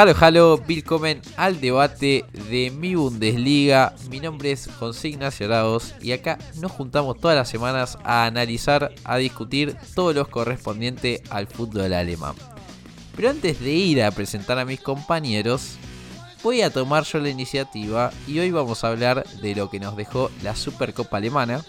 [0.00, 3.96] Halo, halo, willkommen al debate de mi Bundesliga.
[4.08, 5.48] Mi nombre es José Ignacio
[6.00, 11.48] y acá nos juntamos todas las semanas a analizar, a discutir todo lo correspondiente al
[11.48, 12.36] fútbol alemán.
[13.16, 15.72] Pero antes de ir a presentar a mis compañeros,
[16.44, 19.96] voy a tomar yo la iniciativa y hoy vamos a hablar de lo que nos
[19.96, 21.64] dejó la Supercopa Alemana,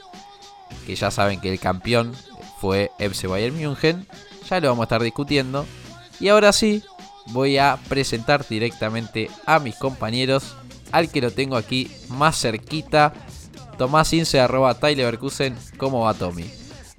[0.86, 2.14] que ya saben que el campeón
[2.62, 4.06] fue FC Bayern München,
[4.48, 5.66] ya lo vamos a estar discutiendo.
[6.20, 6.84] Y ahora sí,
[7.30, 10.56] voy a presentar directamente a mis compañeros,
[10.92, 13.14] al que lo tengo aquí más cerquita,
[13.78, 14.78] Tomás Ince, arroba
[15.78, 16.52] ¿cómo va Tommy?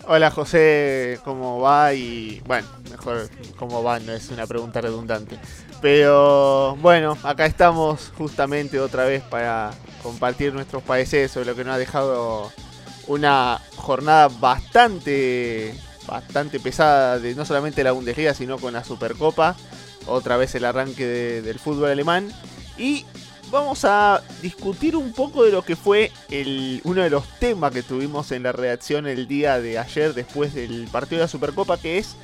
[0.06, 1.92] Hola José, ¿cómo va?
[1.92, 3.28] Y bueno, mejor
[3.58, 5.38] cómo va, no es una pregunta redundante.
[5.82, 9.72] Pero bueno, acá estamos justamente otra vez para
[10.02, 12.50] compartir nuestros países sobre lo que nos ha dejado
[13.08, 15.74] una jornada bastante
[16.06, 19.54] bastante pesada de no solamente la Bundesliga, sino con la Supercopa
[20.06, 22.30] otra vez el arranque del fútbol alemán.
[22.78, 23.04] Y
[23.50, 27.82] vamos a discutir un poco de lo que fue el, uno de los temas que
[27.82, 31.98] tuvimos en la redacción el día de ayer después del partido de la Supercopa, que
[31.98, 32.16] es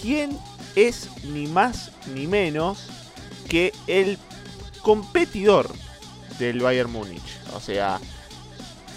[0.00, 0.36] quién
[0.74, 2.88] es ni más ni menos
[3.48, 4.18] que el
[4.82, 5.70] competidor
[6.38, 7.38] del Bayern Múnich.
[7.54, 7.98] O sea,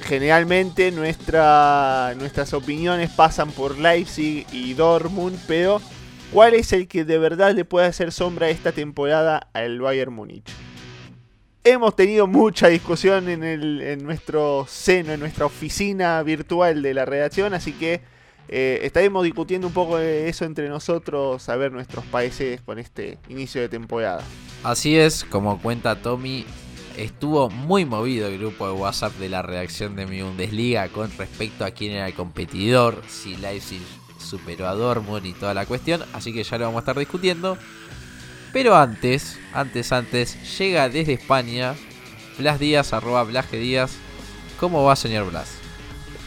[0.03, 5.81] generalmente nuestra, nuestras opiniones pasan por Leipzig y Dortmund, pero
[6.31, 10.47] ¿Cuál es el que de verdad le puede hacer sombra esta temporada al Bayern Múnich?
[11.63, 17.55] Hemos tenido mucha discusión en, el, nuestro seno, en nuestra oficina virtual de la redacción,
[17.55, 18.01] así que
[18.47, 23.17] eh, estaremos discutiendo un poco de eso entre nosotros, a ver nuestros países con este
[23.27, 24.23] inicio de temporada.
[24.63, 26.45] Así es, como cuenta Tommy,
[26.95, 31.65] estuvo muy movido el grupo de WhatsApp de la redacción de mi Bundesliga con respecto
[31.65, 33.81] a quién era el competidor, si Leipzig
[34.29, 37.57] superó a Dortmund y toda la cuestión, así que ya lo vamos a estar discutiendo.
[38.53, 41.75] Pero antes, antes, antes, llega desde España
[42.37, 43.91] Blas Díaz, arroba Blas Díaz.
[44.59, 45.57] ¿Cómo va, señor Blas?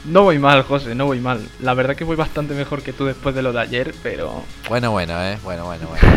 [0.04, 1.48] No voy mal, José, no voy mal.
[1.60, 4.42] La verdad que voy bastante mejor que tú después de lo de ayer, pero...
[4.68, 5.38] Bueno, bueno, eh.
[5.44, 6.08] Bueno, bueno, bueno.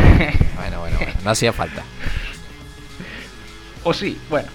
[0.55, 1.13] bueno, bueno, bueno.
[1.23, 1.83] No hacía falta.
[3.83, 4.49] O sí, bueno.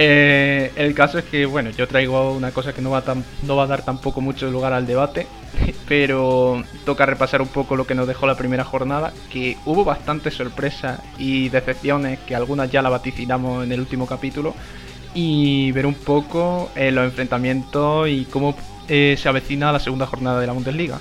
[0.00, 3.02] Eh, el caso es que, bueno, yo traigo una cosa que no va,
[3.42, 5.26] no va a dar tampoco mucho lugar al debate,
[5.88, 10.30] pero toca repasar un poco lo que nos dejó la primera jornada, que hubo bastante
[10.30, 14.54] sorpresa y decepciones, que algunas ya la vaticinamos en el último capítulo,
[15.14, 18.54] y ver un poco eh, los enfrentamientos y cómo
[18.86, 21.00] eh, se avecina la segunda jornada de la Bundesliga.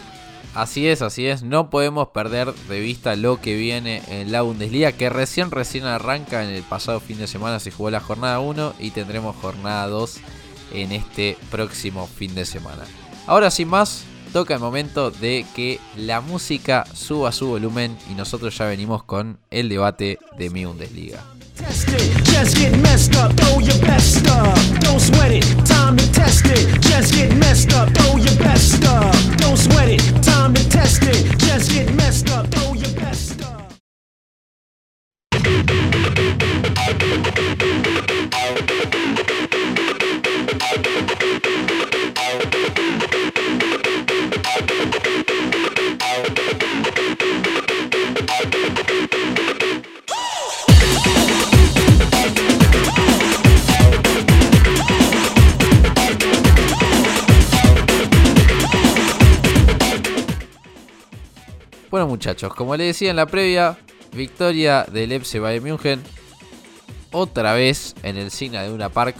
[0.57, 1.43] Así es, así es.
[1.43, 6.43] No podemos perder de vista lo que viene en la Bundesliga, que recién, recién arranca.
[6.43, 10.17] En el pasado fin de semana se jugó la jornada 1 y tendremos jornada 2
[10.73, 12.85] en este próximo fin de semana.
[13.27, 18.57] Ahora sin más, toca el momento de que la música suba su volumen y nosotros
[18.57, 21.36] ya venimos con el debate de mi Bundesliga.
[21.57, 24.79] Test it, just get messed up, throw your best stuff.
[24.79, 26.79] Don't sweat it, time to test it.
[26.81, 29.37] Just get messed up, throw your best stuff.
[29.37, 31.39] Don't sweat it, time to test it.
[31.39, 33.77] Just get messed up, throw your best stuff.
[61.97, 63.75] Bueno muchachos, como les decía en la previa,
[64.13, 66.03] victoria del FC Bayern München.
[67.11, 69.15] Otra vez en el Signa de una Park.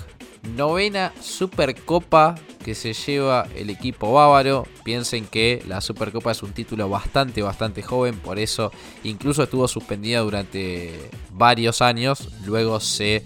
[0.56, 4.68] Novena Supercopa que se lleva el equipo bávaro.
[4.84, 8.20] Piensen que la Supercopa es un título bastante, bastante joven.
[8.20, 8.72] Por eso
[9.04, 12.30] incluso estuvo suspendida durante varios años.
[12.46, 13.26] Luego se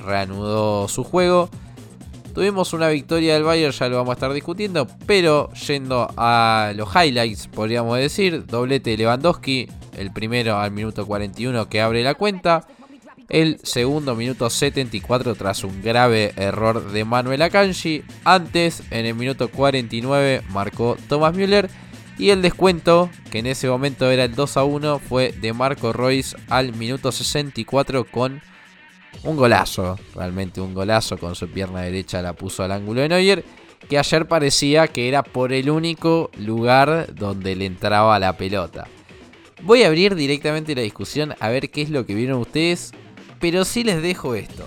[0.00, 1.50] reanudó su juego.
[2.38, 6.88] Tuvimos una victoria del Bayern, ya lo vamos a estar discutiendo, pero yendo a los
[6.94, 12.64] highlights, podríamos decir, doblete de Lewandowski, El primero al minuto 41 que abre la cuenta.
[13.28, 18.04] El segundo minuto 74 tras un grave error de Manuel Akanji.
[18.22, 21.68] Antes, en el minuto 49, marcó Thomas Müller.
[22.18, 25.92] Y el descuento, que en ese momento era el 2 a 1, fue de Marco
[25.92, 28.40] Royce al minuto 64 con
[29.24, 29.98] un golazo.
[30.14, 33.44] Realmente un golazo con su pierna derecha la puso al ángulo de Neuer.
[33.88, 38.86] Que ayer parecía que era por el único lugar donde le entraba la pelota.
[39.62, 42.92] Voy a abrir directamente la discusión a ver qué es lo que vieron ustedes
[43.40, 44.66] pero sí les dejo esto.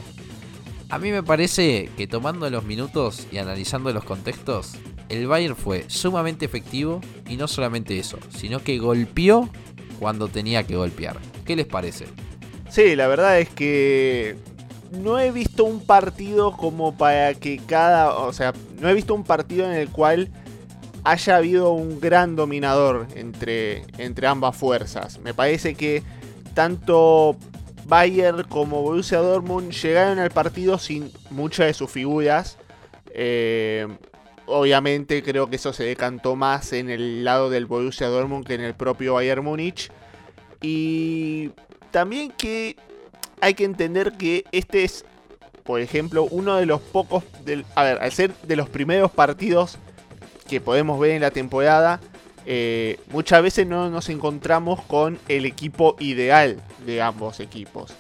[0.89, 4.74] A mí me parece que tomando los minutos y analizando los contextos,
[5.09, 9.50] el Bayern fue sumamente efectivo y no solamente eso, sino que golpeó
[10.00, 11.18] cuando tenía que golpear.
[11.45, 12.07] ¿Qué les parece?
[12.71, 14.38] Sí, la verdad es que
[14.91, 19.25] no he visto un partido como para que cada, o sea, no he visto un
[19.25, 20.29] partido en el cual
[21.03, 25.19] haya habido un gran dominador entre, entre ambas fuerzas.
[25.19, 26.01] Me parece que
[26.53, 27.35] tanto
[27.88, 32.57] Bayern como Borussia Dortmund llegaron al partido sin muchas de sus figuras.
[33.13, 33.85] Eh,
[34.45, 38.62] obviamente creo que eso se decantó más en el lado del Borussia Dortmund que en
[38.62, 39.91] el propio Bayern Múnich.
[40.62, 41.51] Y
[41.91, 42.75] también que
[43.41, 45.05] hay que entender que este es,
[45.63, 47.23] por ejemplo, uno de los pocos...
[47.75, 49.77] a ver, al ser de los primeros partidos
[50.47, 51.99] que podemos ver en la temporada,
[52.45, 57.93] eh, muchas veces no nos encontramos con el equipo ideal de ambos equipos.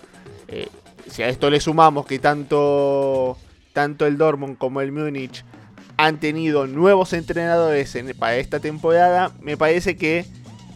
[0.47, 0.67] Eh,
[1.09, 3.37] si a esto le sumamos que tanto,
[3.73, 5.43] tanto el Dortmund como el Múnich
[5.97, 10.25] han tenido nuevos entrenadores para esta temporada, me parece que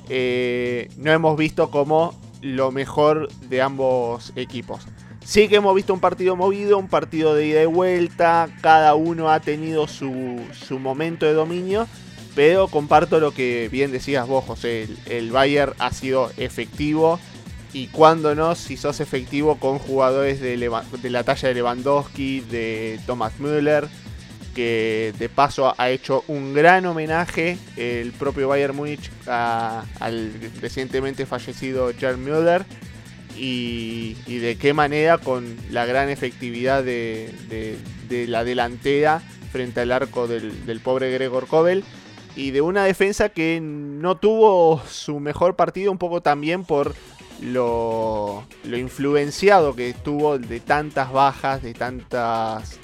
[0.10, 4.84] eh, no hemos visto como lo mejor de ambos equipos.
[5.24, 9.32] Sí que hemos visto un partido movido, un partido de ida y vuelta, cada uno
[9.32, 11.88] ha tenido su, su momento de dominio,
[12.36, 14.88] pero comparto lo que bien decías vos, José.
[15.08, 17.20] El, Bayern ha sido efectivo.
[17.74, 23.40] Y cuando no, si sos efectivo con jugadores de, la talla de Lewandowski, de Thomas
[23.40, 23.90] Müller,
[24.56, 30.32] que de paso ha hecho un gran homenaje el propio Bayern Múnich al
[30.62, 32.66] recientemente fallecido Jan Müller.
[33.38, 37.78] Y, de qué manera con la gran efectividad de,
[38.10, 39.22] la delantera
[39.52, 41.84] frente al arco del, del pobre Gregor Kobel
[42.36, 46.96] y de una defensa que no tuvo su mejor partido un poco también por
[47.42, 52.80] lo, influenciado que estuvo de tantas bajas, de tantas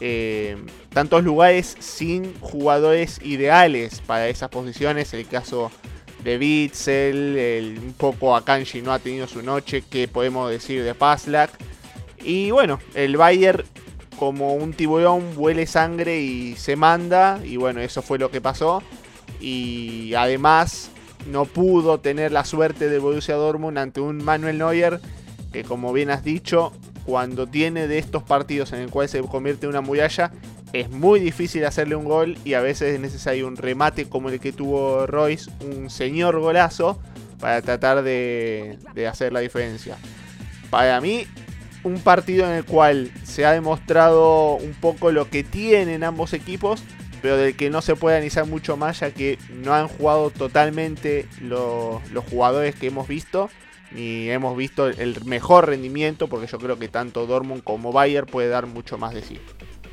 [0.00, 0.56] eh,
[0.92, 5.12] tantos lugares sin jugadores ideales para esas posiciones.
[5.14, 5.70] El caso
[6.24, 11.50] de Witzel, un poco Akanji no ha tenido su noche, que podemos decir de Paslak.
[12.22, 13.64] Y bueno, el Bayern
[14.18, 17.40] como un tiburón huele sangre y se manda.
[17.44, 18.82] Y bueno, eso fue lo que pasó.
[19.40, 20.90] Y además
[21.30, 25.00] no pudo tener la suerte de Borussia Dortmund ante un Manuel Neuer
[25.52, 26.72] que como bien has dicho,
[27.10, 30.30] cuando tiene de estos partidos en el cual se convierte en una muralla,
[30.72, 34.38] es muy difícil hacerle un gol y a veces es necesario un remate como el
[34.38, 37.00] que tuvo Royce, un señor golazo,
[37.40, 39.96] para tratar de, de hacer la diferencia.
[40.70, 41.26] Para mí,
[41.82, 46.80] un partido en el cual se ha demostrado un poco lo que tienen ambos equipos,
[47.22, 51.26] pero del que no se puede analizar mucho más ya que no han jugado totalmente
[51.40, 53.50] los jugadores que hemos visto,
[53.92, 58.48] ni hemos visto el mejor rendimiento, porque yo creo que tanto Dortmund como Bayern puede
[58.48, 59.38] dar mucho más de sí.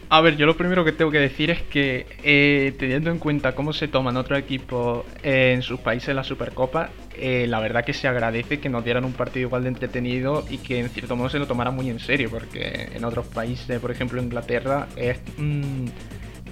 [0.09, 3.53] A ver, yo lo primero que tengo que decir es que eh, teniendo en cuenta
[3.55, 8.07] cómo se toman otros equipos en sus países la Supercopa, eh, la verdad que se
[8.07, 11.39] agradece que nos dieran un partido igual de entretenido y que en cierto modo se
[11.39, 15.85] lo tomara muy en serio, porque en otros países, por ejemplo Inglaterra, es, mm,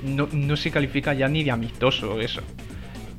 [0.04, 2.42] no, se califica ya ni de amistoso eso.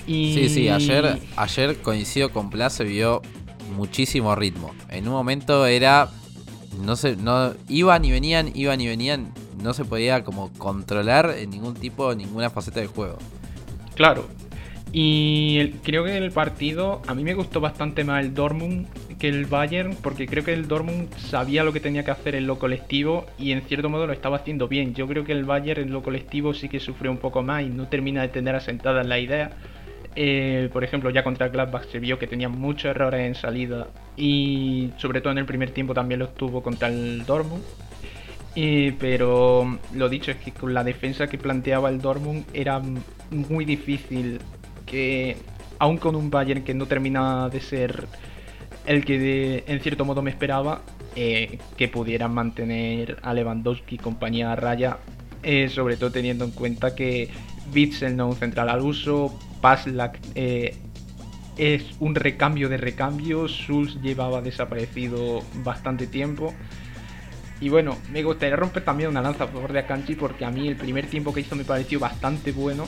[0.06, 0.34] Y...
[0.34, 3.22] Sí, sí, ayer, ayer coincido con Plaza vio
[3.74, 4.74] muchísimo ritmo.
[4.88, 6.10] En un momento era
[6.80, 9.32] no sé, no iban y venían, iban y venían
[9.62, 13.18] no se podía como controlar en ningún tipo, ninguna faceta del juego.
[13.94, 14.28] Claro.
[14.92, 18.86] Y creo que el partido, a mí me gustó bastante más el Dortmund
[19.18, 22.46] que el Bayern, porque creo que el Dortmund sabía lo que tenía que hacer en
[22.46, 24.94] lo colectivo y en cierto modo lo estaba haciendo bien.
[24.94, 27.70] Yo creo que el Bayern en lo colectivo sí que sufrió un poco más y
[27.70, 29.50] no termina de tener asentada la idea.
[30.16, 34.90] Eh, por ejemplo, ya contra Gladbach se vio que tenía muchos errores en salida y
[34.96, 37.62] sobre todo en el primer tiempo también lo tuvo contra el Dortmund.
[38.98, 42.80] Pero lo dicho es que con la defensa que planteaba el Dortmund era
[43.30, 44.40] muy difícil
[44.86, 45.36] que,
[45.78, 48.06] aun con un Bayern que no termina de ser
[48.86, 50.80] el que en cierto modo me esperaba,
[51.16, 54.98] eh, que pudieran mantener a Lewandowski compañía a raya,
[55.42, 57.28] eh, sobre todo teniendo en cuenta que
[57.74, 59.36] Witzel no un central al uso,
[60.34, 60.76] Eh,
[61.56, 63.48] es un recambio de recambio.
[63.48, 66.54] Sulz llevaba desaparecido bastante tiempo.
[67.60, 70.68] Y bueno, me gustaría romper también una lanza a favor de Akanji porque a mí
[70.68, 72.86] el primer tiempo que hizo me pareció bastante bueno.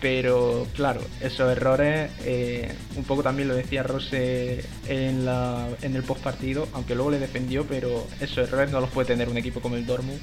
[0.00, 6.68] Pero claro, esos errores, eh, un poco también lo decía Rose en el post partido,
[6.74, 9.86] aunque luego le defendió, pero esos errores no los puede tener un equipo como el
[9.86, 10.20] Dortmund.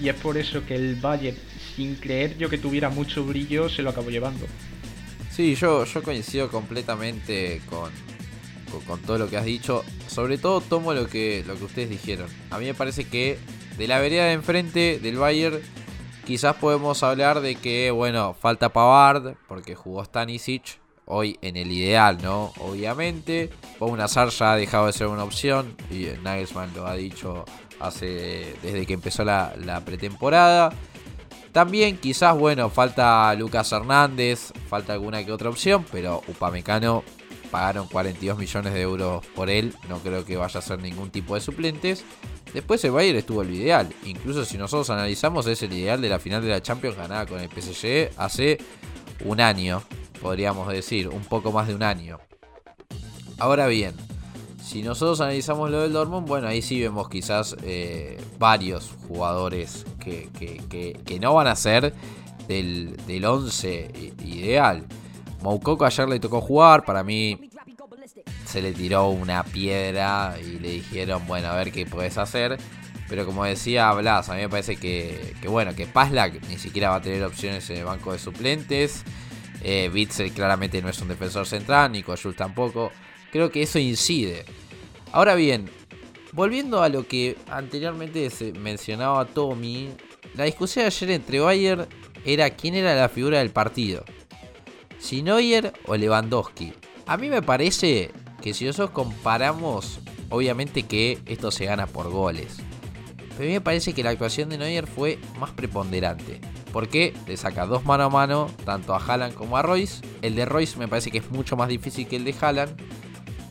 [0.00, 1.36] Y es por eso que el Bayern,
[1.74, 4.46] sin creer yo que tuviera mucho brillo, se lo acabó llevando.
[5.36, 7.90] Sí, yo, yo coincido completamente con,
[8.86, 9.84] con, todo lo que has dicho.
[10.06, 12.26] Sobre todo tomo lo que, lo que ustedes dijeron.
[12.50, 13.38] A mí me parece que
[13.76, 15.60] de la vereda de enfrente del Bayern
[16.24, 20.80] quizás podemos hablar de que, bueno, falta Pavard porque jugó Stanisic.
[21.04, 22.54] Hoy en el ideal, ¿no?
[22.58, 23.50] Obviamente.
[23.78, 25.76] una ya ha dejado de ser una opción.
[25.90, 27.44] Y Nagelsmann lo ha dicho
[28.00, 30.72] desde que empezó la, la pretemporada.
[31.56, 37.02] También quizás, bueno, falta Lucas Hernández, falta alguna que otra opción, pero Upamecano
[37.50, 41.34] pagaron 42 millones de euros por él, no creo que vaya a ser ningún tipo
[41.34, 42.04] de suplentes.
[42.52, 46.18] Después el Bayern estuvo el ideal, incluso si nosotros analizamos es el ideal de la
[46.18, 48.58] final de la Champions ganada con el PSG hace
[49.24, 49.82] un año,
[50.20, 52.18] podríamos decir, un poco más de un año.
[53.38, 53.94] Ahora bien,
[54.66, 60.28] si nosotros analizamos lo del Dortmund, bueno, ahí sí vemos quizás eh, varios jugadores que,
[60.36, 61.94] que, no van a ser
[62.48, 64.84] del, del 11 ideal.
[65.40, 67.48] Moukoko ayer le tocó jugar, para mí
[68.44, 72.58] se le tiró una piedra y le dijeron, bueno, a ver qué puedes hacer.
[73.08, 76.90] Pero como decía Blas, a mí me parece que, que bueno, que Paslak ni siquiera
[76.90, 79.04] va a tener opciones en el banco de suplentes.
[79.62, 82.90] Eh, claramente no es un defensor central, Nico Jules tampoco.
[83.36, 84.46] Creo que eso incide.
[85.12, 85.68] Ahora bien,
[86.32, 89.90] volviendo a lo que anteriormente se mencionaba Tommy,
[90.36, 91.86] la discusión de ayer entre Bayer
[92.24, 94.06] era quién era la figura del partido.
[94.98, 96.72] Si Neuer o Lewandowski.
[97.04, 99.98] A mí me parece que si nosotros comparamos,
[100.30, 102.56] obviamente que esto se gana por goles.
[103.36, 106.40] Pero a mí me parece que la actuación de Neuer fue más preponderante.
[106.72, 110.00] Porque le saca dos mano a mano, tanto a Haaland como a Royce.
[110.22, 112.80] El de Royce me parece que es mucho más difícil que el de Haaland.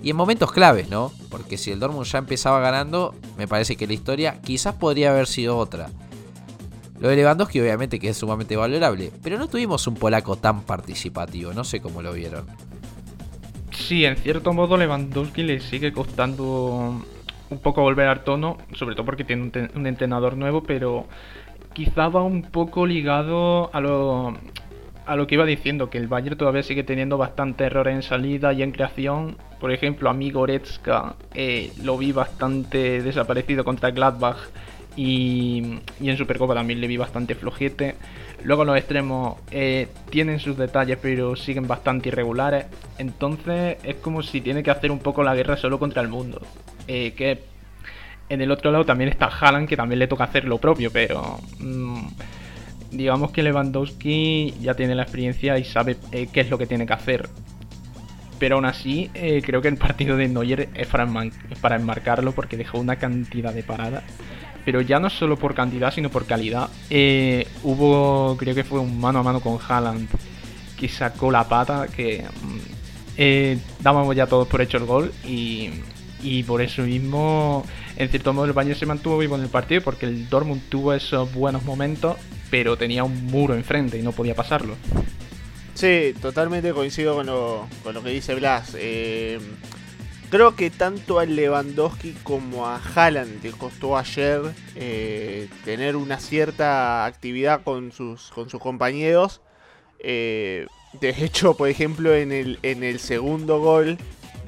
[0.06, 1.12] Y en momentos claves, ¿no?
[1.32, 5.26] Porque si el Dortmund ya empezaba ganando, me parece que la historia quizás podría haber
[5.26, 5.90] sido otra.
[7.00, 11.54] Lo de Lewandowski obviamente que es sumamente valorable, pero no tuvimos un polaco tan participativo,
[11.54, 12.46] no sé cómo lo vieron.
[13.72, 17.02] Sí, en cierto modo Lewandowski le sigue costando
[17.50, 21.08] un poco volver al tono, sobre todo porque tiene un, entrenador nuevo, pero
[21.74, 24.36] quizá va un poco ligado a lo,
[25.06, 28.54] a lo que iba diciendo, que el Bayern todavía sigue teniendo bastante errores en salida
[28.54, 29.38] y en creación.
[29.60, 34.38] Por ejemplo, a mí Goretzka eh, lo vi bastante desaparecido contra Gladbach
[34.96, 37.96] y, en Supercopa también le vi bastante flojete.
[38.44, 42.66] Luego los extremos eh, tienen sus detalles, pero siguen bastante irregulares.
[42.98, 46.42] Entonces es como si tiene que hacer un poco la guerra solo contra el mundo.
[46.88, 47.44] Eh, que
[48.30, 51.40] en el otro lado también está Haaland, que también le toca hacer lo propio, pero
[51.60, 52.08] mm,
[52.96, 56.86] digamos que Lewandowski ya tiene la experiencia y sabe eh, qué es lo que tiene
[56.86, 57.30] que hacer.
[58.40, 62.98] Pero aún así, creo que el partido de Neuer es para, enmarcarlo porque dejó una
[62.98, 64.04] cantidad de paradas
[64.66, 66.70] pero ya no solo por cantidad, sino por calidad.
[66.90, 70.10] Eh, hubo, creo que fue un mano a mano con Haaland
[70.76, 72.58] que sacó la pata, que mm,
[73.18, 75.70] eh, dábamos ya todos por hecho el gol y,
[76.26, 77.66] y, por eso mismo,
[77.96, 80.94] en cierto modo, el Bayern se mantuvo vivo en el partido porque el Dortmund tuvo
[80.94, 82.18] esos buenos momentos,
[82.50, 84.76] pero tenía un muro enfrente y no podía pasarlo.
[85.74, 88.76] Sí, totalmente coincido con lo, con lo que dice Blas.
[88.80, 89.40] Eh,
[90.30, 94.42] Creo que tanto a Lewandowski como a Haaland le costó ayer
[94.76, 99.42] eh, tener una cierta actividad con sus, con sus compañeros.
[100.00, 100.66] Eh,
[101.00, 103.98] de hecho, por ejemplo, en el, en el segundo gol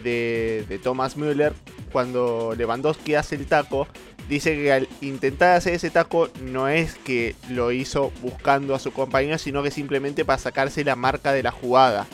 [0.04, 1.54] de, de Thomas Müller,
[1.92, 3.88] cuando Lewandowski hace el taco,
[4.30, 8.92] dice que al intentar hacer ese taco no es que lo hizo buscando a su
[8.92, 12.08] compañero, sino que simplemente para sacarse la marca de la jugada.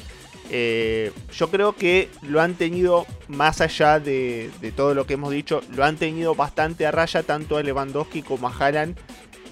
[0.50, 5.62] Eh, yo creo que lo han tenido, más allá de, todo lo que hemos dicho,
[5.76, 8.98] lo han tenido bastante a raya tanto a Lewandowski como a Haaland,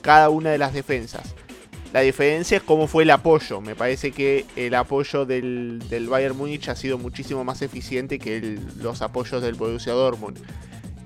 [0.01, 1.35] cada una de las defensas.
[1.93, 3.59] La diferencia es cómo fue el apoyo.
[3.61, 9.01] Me parece que el apoyo del, Bayern Múnich ha sido muchísimo más eficiente que los
[9.01, 10.39] apoyos del Borussia Dortmund.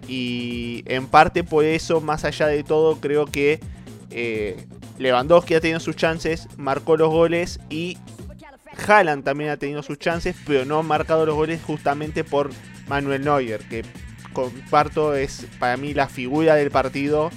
[0.07, 3.59] Y en parte por eso, más allá de todo, creo que
[4.11, 4.55] eh,
[4.99, 7.97] Lewandowski ha tenido sus chances, marcó los goles y
[8.87, 12.51] Haaland también ha tenido sus chances, pero no ha marcado los goles justamente por
[12.87, 13.83] Manuel Neuer, que
[14.33, 17.31] comparto es para mí la figura del partido,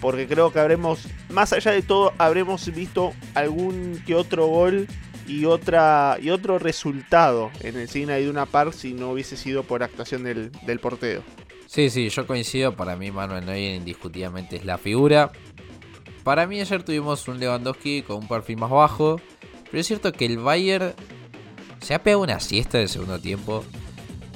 [0.00, 4.86] porque creo que habremos, más allá de todo, habremos visto algún que otro gol
[5.26, 9.82] y otra y otro resultado en el Signa Iduna Park si no hubiese sido por
[9.82, 11.22] actuación del, del portero.
[11.66, 12.76] Sí, sí, yo coincido.
[12.76, 15.32] Para mí Manuel Neuer indiscutiblemente es la figura.
[16.22, 19.20] Para mí ayer tuvimos un Lewandowski con un perfil más bajo.
[19.64, 20.92] Pero es cierto que el Bayern
[21.80, 23.64] se ha pegado una siesta en el segundo tiempo.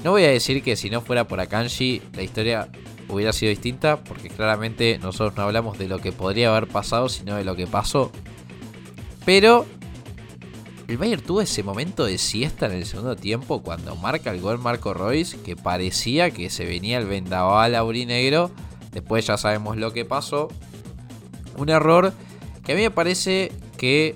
[0.07, 2.69] No voy a decir que si no fuera por Akanji la historia
[3.09, 3.97] hubiera sido distinta.
[4.05, 7.67] Porque claramente nosotros no hablamos de lo que podría haber pasado, sino de lo que
[7.67, 8.13] pasó.
[9.25, 9.67] Pero
[10.87, 14.61] el Bayern tuvo ese momento de siesta en el segundo tiempo cuando marca el gol
[14.61, 18.53] Marco Royce, que parecía que se venía el vendaval aurinegro.
[18.93, 20.47] Después ya sabemos lo que pasó.
[21.57, 22.13] Un error
[22.65, 24.15] que a mí me parece que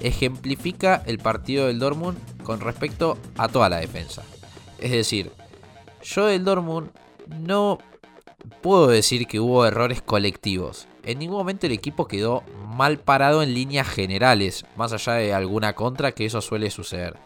[0.00, 4.22] ejemplifica el partido del Dortmund con respecto a toda la defensa.
[4.78, 5.32] Es decir,
[6.02, 6.90] yo del Dortmund
[7.40, 7.78] no
[8.60, 10.86] puedo decir que hubo errores colectivos.
[11.04, 12.42] En ningún momento el equipo quedó
[12.76, 17.16] mal parado en líneas generales, más allá de alguna contra que eso suele suceder.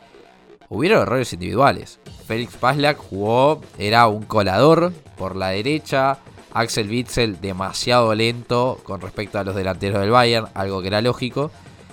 [0.69, 1.99] Hubieron errores individuales.
[2.27, 6.19] Félix Paslak jugó, era un colador por la derecha.
[6.53, 11.51] Axel Witzel demasiado lento con respecto a los delanteros del Bayern, algo que era lógico.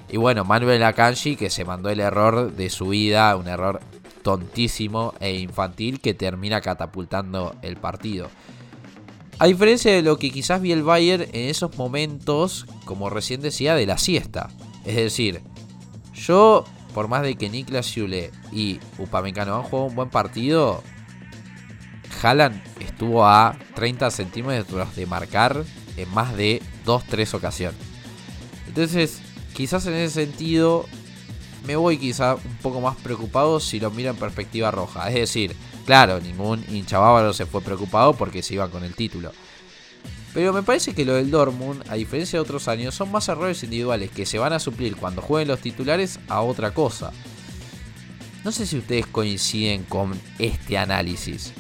[0.09, 3.81] Y bueno, Manuel Akanji que se mandó el error de su vida, un error
[4.27, 8.29] tontísimo e infantil que termina catapultando el partido.
[9.39, 13.73] A diferencia de lo que quizás vi el Bayern en esos momentos, como recién decía,
[13.73, 14.49] de la siesta.
[14.83, 15.39] Es decir,
[16.13, 20.83] yo, por más de que Niklas Schule y Upamecano han jugado un buen partido,
[22.21, 25.63] Haaland estuvo a 30 centímetros de marcar
[25.95, 27.79] en más de 2-3 ocasiones.
[28.67, 29.21] Entonces,
[29.53, 30.85] quizás en ese sentido,
[31.65, 35.07] me voy quizá un poco más preocupado si lo miro en perspectiva roja.
[35.09, 35.55] Es decir,
[35.87, 39.31] Claro, ningún hincha bávaro se fue preocupado porque se iban con el título.
[40.33, 43.63] Pero me parece que lo del Dortmund, a diferencia de otros años, son más errores
[43.63, 47.13] individuales que se van a suplir cuando jueguen los titulares a otra cosa.
[48.43, 51.53] No sé si ustedes coinciden con este análisis.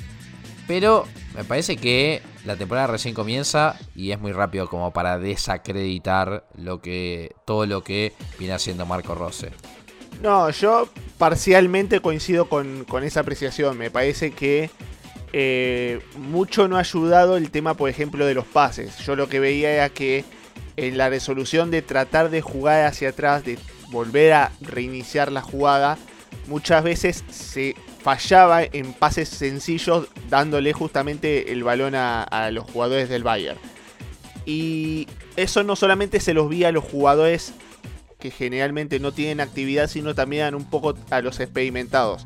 [0.67, 6.45] Pero me parece que la temporada recién comienza y es muy rápido como para desacreditar
[6.57, 9.51] lo que, todo lo que viene haciendo Marco Rose.
[10.21, 13.77] No, yo parcialmente coincido con, esa apreciación.
[13.77, 14.69] Me parece que
[15.33, 18.97] eh, mucho no ha ayudado el tema, por ejemplo, de los pases.
[18.99, 20.25] Yo lo que veía era que
[20.75, 23.57] en la resolución de tratar de jugar hacia atrás, de
[23.89, 25.97] volver a reiniciar la jugada,
[26.47, 33.09] muchas veces se fallaba en pases sencillos dándole justamente el balón a, a los jugadores
[33.09, 33.59] del Bayern.
[34.45, 37.53] Y eso no solamente se los vi a los jugadores
[38.19, 42.25] que generalmente no tienen actividad, sino también un poco a los experimentados.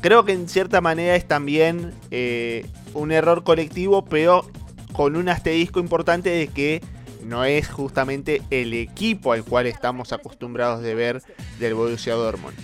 [0.00, 4.48] Creo que en cierta manera es también eh, un error colectivo, pero
[4.92, 6.82] con un asterisco importante de que
[7.24, 11.22] no es justamente el equipo al cual estamos acostumbrados de ver
[11.58, 12.54] del Borussia Dortmund.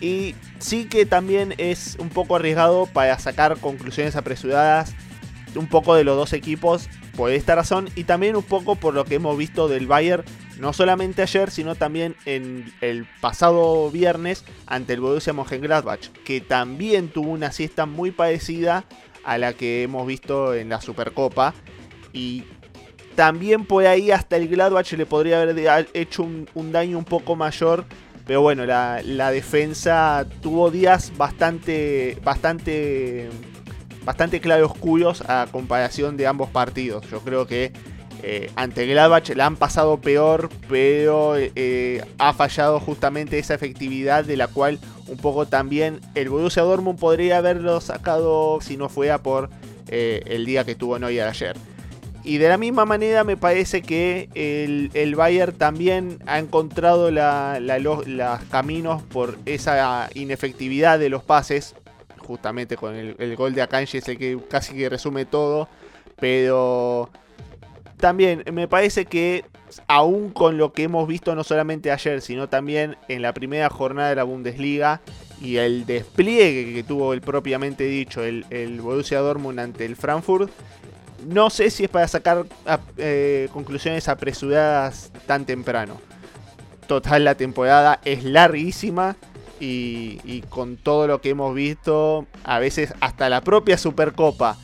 [0.00, 4.94] Y sí que también es un poco arriesgado para sacar conclusiones apresuradas
[5.54, 9.04] un poco de los dos equipos por esta razón y también un poco por lo
[9.04, 10.22] que hemos visto del Bayern
[10.58, 17.08] no solamente ayer, sino también en el pasado viernes ante el Borussia Mönchengladbach, que también
[17.08, 18.84] tuvo una siesta muy parecida
[19.24, 21.52] a la que hemos visto en la Supercopa
[22.12, 22.44] y
[23.16, 27.84] también por ahí hasta el Gladbach le podría haber hecho un, daño un poco mayor.
[28.26, 33.30] Pero bueno, la, defensa tuvo días bastante, bastante,
[34.04, 37.08] bastante claroscuros a comparación de ambos partidos.
[37.10, 37.72] Yo creo que
[38.22, 44.36] eh, ante Gladbach la han pasado peor, pero eh, ha fallado justamente esa efectividad de
[44.36, 49.50] la cual un poco también el Borussia Dortmund podría haberlo sacado si no fuera por
[49.88, 51.56] eh, el día que tuvo Neuer ayer.
[52.24, 59.02] Y de la misma manera me parece que el, Bayern también ha encontrado los caminos
[59.02, 61.76] por esa inefectividad de los pases.
[62.18, 65.68] Justamente con el, el gol de Akanji es el que casi que resume todo.
[66.18, 67.10] Pero
[67.96, 69.44] también me parece que
[69.86, 74.10] aún con lo que hemos visto no solamente ayer, sino también en la primera jornada
[74.10, 75.00] de la Bundesliga
[75.40, 80.50] y el despliegue que tuvo el propiamente dicho el, Borussia Dortmund ante el Frankfurt,
[81.26, 82.46] no sé si es para sacar
[82.96, 86.00] eh, conclusiones apresuradas tan temprano.
[86.86, 89.16] Total, la temporada es larguísima
[89.58, 94.56] y con todo lo que hemos visto, a veces hasta la propia Supercopa.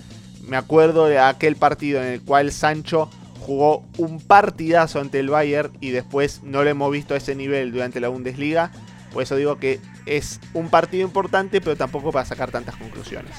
[0.42, 3.08] Me acuerdo de aquel partido en el cual Sancho
[3.42, 7.72] jugó un partidazo ante el Bayern y después no lo hemos visto a ese nivel
[7.72, 8.70] durante la Bundesliga.
[9.12, 13.32] Por eso digo que es un partido importante, pero tampoco para sacar tantas conclusiones.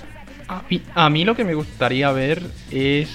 [0.94, 3.10] A mí, lo que me gustaría ver es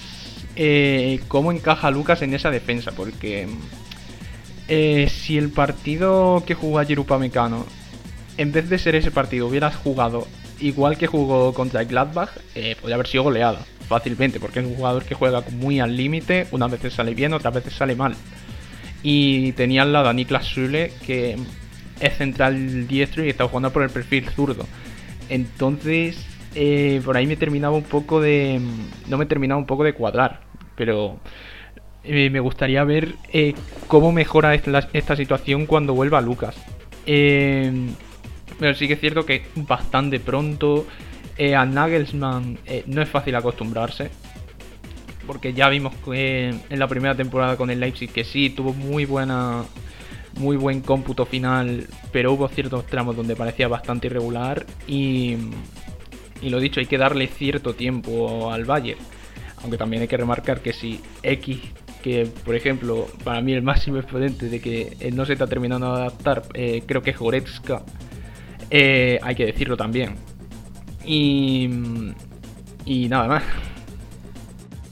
[0.56, 3.46] eh, cómo encaja Lucas en esa defensa, porque
[4.70, 7.64] Eh, si el partido que jugó ayer Upamecano,
[8.36, 10.26] en vez de ser ese partido, hubieras jugado
[10.60, 15.04] igual que jugó contra Gladbach, eh, podría haber sido goleada fácilmente, porque es un jugador
[15.04, 18.14] que juega muy al límite, unas veces sale bien, otras veces sale mal.
[19.02, 21.36] Y tenía al lado a Niklas Sule, que
[22.00, 24.66] es central diestro y está jugando por el perfil zurdo.
[25.28, 26.24] Entonces,
[26.54, 28.60] eh, por ahí me terminaba un poco de.
[29.08, 30.40] No me terminaba un poco de cuadrar.
[30.76, 31.18] Pero
[32.04, 33.54] eh, me gustaría ver eh,
[33.88, 36.56] cómo mejora esta, situación cuando vuelva Lucas.
[37.04, 40.86] pero sí que es cierto que bastante pronto.
[41.38, 44.10] A Nagelsmann no es fácil acostumbrarse.
[45.26, 49.04] Porque ya vimos que en la primera temporada con el Leipzig que sí tuvo muy
[49.04, 49.64] buena
[50.38, 55.36] muy buen cómputo final, pero hubo ciertos tramos donde parecía bastante irregular y,
[56.40, 59.00] y lo dicho, hay que darle cierto tiempo al Bayern.
[59.62, 61.58] Aunque también hay que remarcar que si X,
[62.02, 66.02] que por ejemplo, para mí el máximo exponente de que no se está terminando de
[66.02, 67.82] adaptar, eh, creo que es Goretzka,
[68.70, 70.14] eh, hay que decirlo también.
[71.10, 71.70] Y,
[72.84, 73.42] y nada más.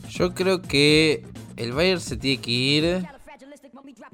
[0.08, 1.22] Yo creo que
[1.56, 3.06] el Bayern se tiene que ir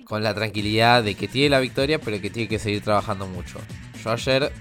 [0.05, 3.61] con la tranquilidad de que tiene la victoria, pero que tiene que seguir trabajando mucho.
[4.03, 4.53] Yo ayer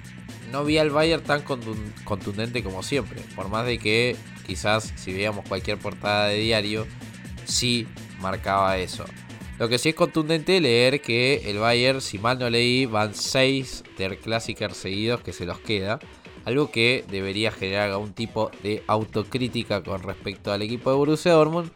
[0.52, 5.48] no vi al Bayern tan contundente como siempre, por más de que quizás si veíamos
[5.48, 6.86] cualquier portada de diario,
[7.46, 7.88] sí
[8.20, 9.06] marcaba eso.
[9.58, 13.84] Lo que sí es contundente leer que el Bayern, si mal no leí, van 6
[13.98, 14.20] Der
[14.74, 16.00] seguidos que se los queda.
[16.46, 21.72] Algo que debería generar algún tipo de autocrítica con respecto al equipo de Borussia Dortmund.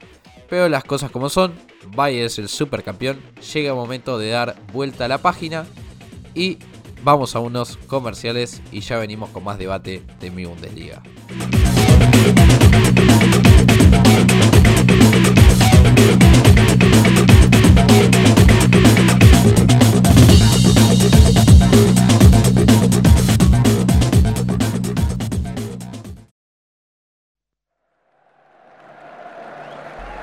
[0.50, 1.54] Pero las cosas como son,
[1.96, 3.20] Bayern es el supercampeón,
[3.54, 5.66] llega el momento de dar vuelta a la página
[6.36, 6.60] y
[7.04, 11.02] vamos a unos comerciales y ya venimos con más debate de mi Bundesliga.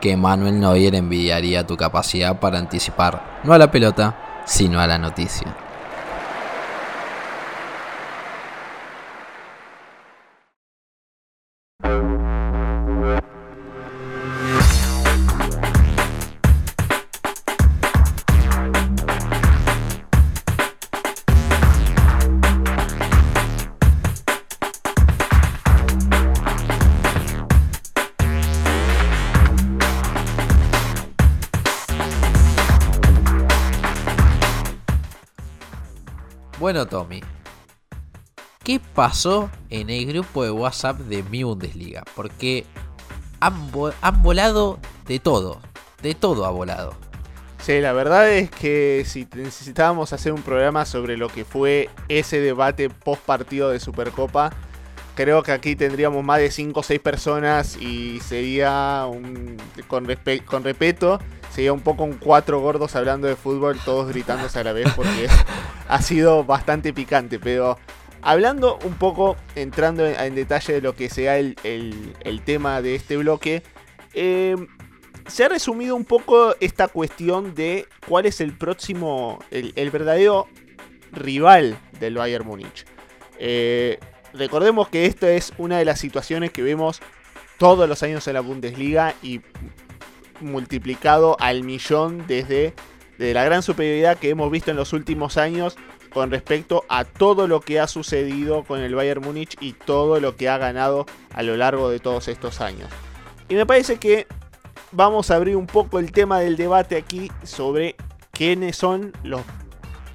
[0.00, 4.98] que Manuel Neuer envidiaría tu capacidad para anticipar no a la pelota, sino a la
[4.98, 5.67] noticia.
[36.86, 37.22] Tommy,
[38.62, 42.04] ¿qué pasó en el grupo de WhatsApp de mi Bundesliga?
[42.14, 42.66] Porque
[43.40, 43.70] han,
[44.22, 45.60] volado de todo,
[46.02, 46.94] de todo ha volado.
[47.60, 52.40] Sí, la verdad es que si necesitábamos hacer un programa sobre lo que fue ese
[52.40, 54.52] debate post partido de Supercopa,
[55.14, 59.06] creo que aquí tendríamos más de 5 o 6 personas y sería
[59.88, 61.18] con respeto
[61.50, 65.28] sería un poco un cuatro gordos hablando de fútbol, todos gritándose a la vez, porque
[65.88, 67.38] ha sido bastante picante.
[67.38, 67.78] Pero
[68.22, 71.56] hablando un poco, entrando en, detalle de lo que sea el,
[72.44, 73.62] tema de este bloque,
[74.14, 74.56] eh,
[75.26, 80.48] se ha resumido un poco esta cuestión de cuál es el próximo, el, verdadero
[81.12, 82.86] rival del Bayern Múnich.
[83.38, 83.98] Eh,
[84.32, 87.00] recordemos que esta es una de las situaciones que vemos
[87.58, 89.40] todos los años en la Bundesliga y
[90.40, 92.74] multiplicado al millón desde
[93.18, 95.76] la gran superioridad que hemos visto en los últimos años
[96.08, 100.36] con respecto a todo lo que ha sucedido con el Bayern Múnich y todo lo
[100.36, 102.88] que ha ganado a lo largo de todos estos años.
[103.48, 104.26] Y me parece que
[104.92, 107.96] vamos a abrir un poco el tema del debate aquí sobre
[108.32, 109.42] quiénes son los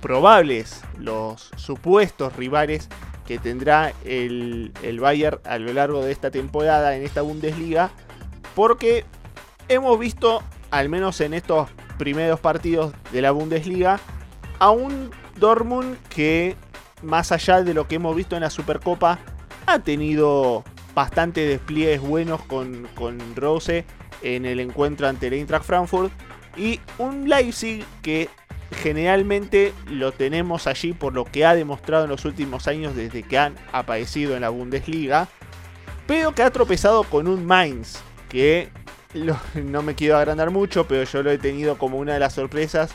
[0.01, 2.89] probables, los supuestos rivales
[3.25, 7.91] que tendrá el, el Bayern a lo largo de esta temporada en esta Bundesliga.
[8.55, 9.05] Porque
[9.69, 13.99] hemos visto, al menos en estos primeros partidos de la Bundesliga,
[14.59, 16.55] a un Dortmund que,
[17.01, 19.19] más allá de lo que hemos visto en la Supercopa,
[19.65, 23.85] ha tenido bastante despliegues buenos con, con Rose
[24.21, 26.11] en el encuentro ante el Eintracht Frankfurt.
[26.55, 28.29] Y un Leipzig que
[28.73, 33.37] generalmente lo tenemos allí por lo que ha demostrado en los últimos años desde que
[33.37, 35.27] han aparecido en la Bundesliga,
[36.07, 37.99] pero que ha tropezado con un Mainz,
[38.29, 38.69] que
[39.13, 42.91] no me quiero agrandar mucho, pero yo lo he tenido como una de las sorpresas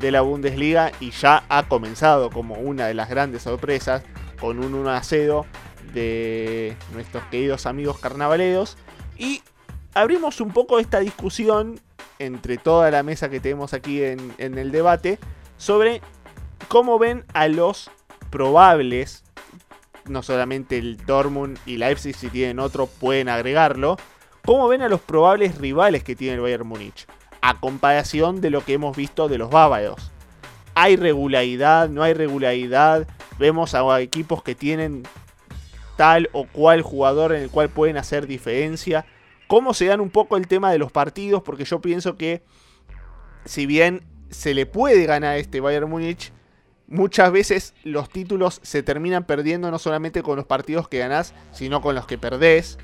[0.00, 4.02] de la Bundesliga y ya ha comenzado como una de las grandes sorpresas
[4.38, 5.46] con un 1 a 0
[5.92, 8.76] de nuestros queridos amigos carnavaleros.
[9.16, 9.42] Y
[9.94, 11.80] abrimos un poco esta discusión
[12.18, 15.18] entre toda la mesa que tenemos aquí en, en el debate
[15.56, 16.02] sobre
[16.68, 17.90] cómo ven a los
[18.30, 19.24] probables,
[20.06, 23.96] no solamente el Dortmund y Leipzig, si tienen otro pueden agregarlo,
[24.46, 27.06] cómo ven a los probables rivales que tiene el Bayern Múnich,
[27.42, 30.10] a comparación de lo que hemos visto de los bávaros.
[30.74, 31.88] ¿Hay regularidad?
[31.88, 33.06] ¿No hay regularidad?
[33.38, 35.02] Vemos a equipos que tienen
[35.96, 39.04] tal o cual jugador en el cual pueden hacer diferencia
[39.46, 42.42] cómo se dan un poco el tema de los partidos, porque yo pienso que
[43.44, 46.32] si bien se le puede ganar a este Bayern Múnich,
[46.88, 51.80] muchas veces los títulos se terminan perdiendo no solamente con los partidos que ganás, sino
[51.80, 52.78] con los que perdés.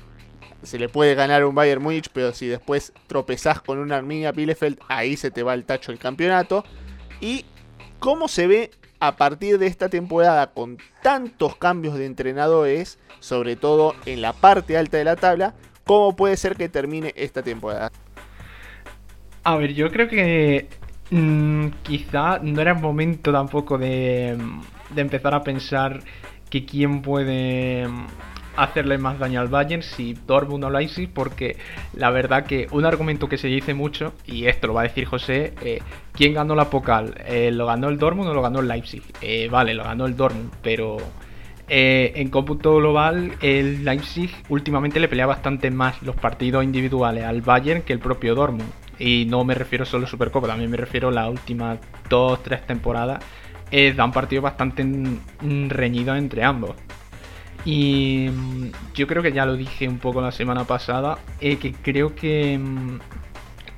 [0.63, 4.79] Se le puede ganar un Bayern Múnich, pero si después tropezás con una Arminia Bielefeld,
[4.87, 6.63] ahí se te va el tacho el campeonato.
[7.19, 7.45] Y
[7.99, 13.95] cómo se ve a partir de esta temporada con tantos cambios de entrenadores, sobre todo
[14.05, 17.91] en la parte alta de la tabla, cómo puede ser que termine esta temporada.
[19.43, 20.69] A ver, yo creo que
[21.11, 24.37] mm, quizá no era el momento tampoco de,
[24.95, 26.01] de empezar a pensar
[26.49, 28.05] que quién puede mm,
[28.55, 31.57] hacerle más daño al Bayern si Dortmund o Leipzig porque
[31.93, 35.05] la verdad que un argumento que se dice mucho y esto lo va a decir
[35.05, 35.81] José eh,
[36.13, 37.15] ¿quién ganó la Pokal?
[37.25, 39.03] Eh, ¿lo ganó el Dortmund o lo ganó el Leipzig?
[39.21, 40.97] Eh, vale, lo ganó el Dortmund pero
[41.75, 47.81] en cómputo global, el Leipzig últimamente le pelea bastante más los partidos individuales al Bayern
[47.81, 48.69] que el propio Dortmund.
[48.99, 52.67] Y no me refiero solo a Supercopa, también me refiero a las últimas dos, tres
[52.67, 53.23] temporadas.
[53.71, 54.85] Dan partidos bastante
[55.69, 56.75] reñidos entre ambos.
[57.65, 61.73] Y mm, yo creo que ya lo dije un poco la semana pasada, eh, que
[61.73, 62.99] creo que mm,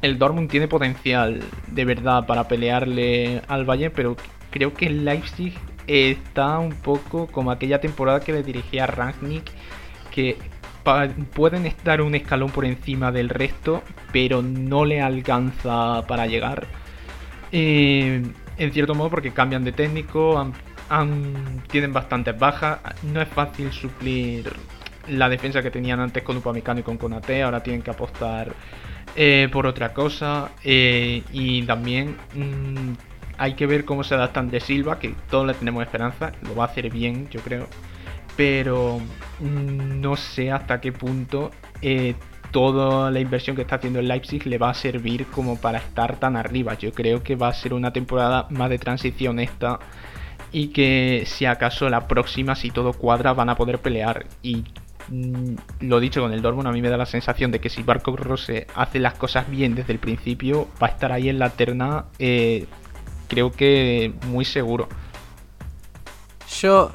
[0.01, 4.15] el Dortmund tiene potencial de verdad para pelearle al Bayern, pero
[4.49, 5.53] creo que el Leipzig
[5.87, 9.51] está un poco como aquella temporada que le dirigía a Rangnick,
[10.11, 10.37] que
[11.33, 16.67] pueden estar un escalón por encima del resto, pero no le alcanza para llegar.
[17.51, 18.21] Eh,
[18.57, 20.53] en cierto modo porque cambian de técnico,
[21.67, 24.53] tienen bastantes bajas, no es fácil suplir
[25.07, 28.53] la defensa que tenían antes con Upamecano y con Conate, ahora tienen que apostar
[29.15, 32.93] eh, por otra cosa eh, y también mm,
[33.37, 36.65] hay que ver cómo se adaptan de Silva, que todos le tenemos esperanza, lo va
[36.65, 37.67] a hacer bien, yo creo.
[38.35, 38.99] Pero
[39.39, 42.15] mm, no sé hasta qué punto eh,
[42.51, 46.17] toda la inversión que está haciendo el Leipzig le va a servir como para estar
[46.17, 46.75] tan arriba.
[46.75, 49.79] Yo creo que va a ser una temporada más de transición esta
[50.51, 54.25] y que si acaso la próxima, si todo cuadra, van a poder pelear.
[54.41, 54.63] Y
[55.09, 57.83] mm, lo dicho con el Dortmund, a mí me da la sensación de que si
[57.83, 61.49] Barco Rose hace las cosas bien desde el principio, va a estar ahí en la
[61.49, 62.67] terna eh,
[63.27, 64.87] creo que muy seguro.
[66.61, 66.91] Yo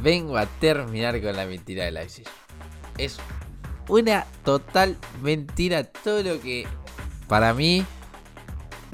[0.00, 2.26] vengo a terminar con la mentira de Leipzig.
[2.98, 3.18] Es
[3.88, 6.66] una total mentira todo lo que
[7.28, 7.84] para mí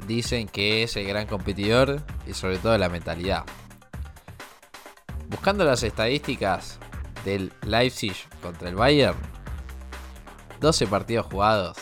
[0.07, 3.43] dicen que es el gran competidor y sobre todo la mentalidad.
[5.33, 6.77] Buscando las estadísticas
[7.25, 9.17] del Leipzig contra el Bayern,
[10.61, 11.75] 12 partidos jugados,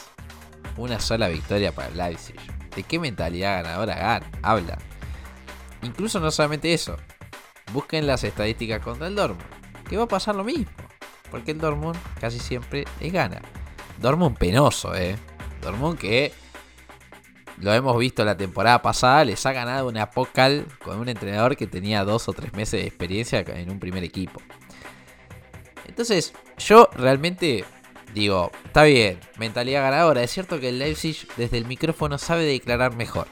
[0.77, 2.39] una sola victoria para el Leipzig.
[2.73, 4.77] ¿De qué mentalidad ganadora gan habla?
[5.81, 6.95] Incluso no solamente eso.
[7.73, 9.43] Busquen las estadísticas contra el Dortmund.
[9.89, 10.71] Que va a pasar lo mismo.
[11.29, 13.41] Porque el Dortmund casi siempre es gana.
[13.99, 15.17] Dortmund penoso, eh.
[15.61, 16.31] Dortmund que
[17.57, 21.67] lo hemos visto la temporada pasada, les ha ganado una Pocal con un entrenador que
[21.67, 24.41] tenía dos o tres meses de experiencia en un primer equipo.
[25.85, 27.65] Entonces, yo realmente
[28.13, 30.23] digo, está bien, mentalidad ganadora.
[30.23, 33.27] Es cierto que el Leipzig desde el micrófono sabe declarar mejor.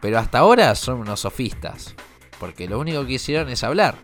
[0.00, 1.94] Pero hasta ahora son unos sofistas.
[2.38, 3.96] Porque lo único que hicieron es hablar.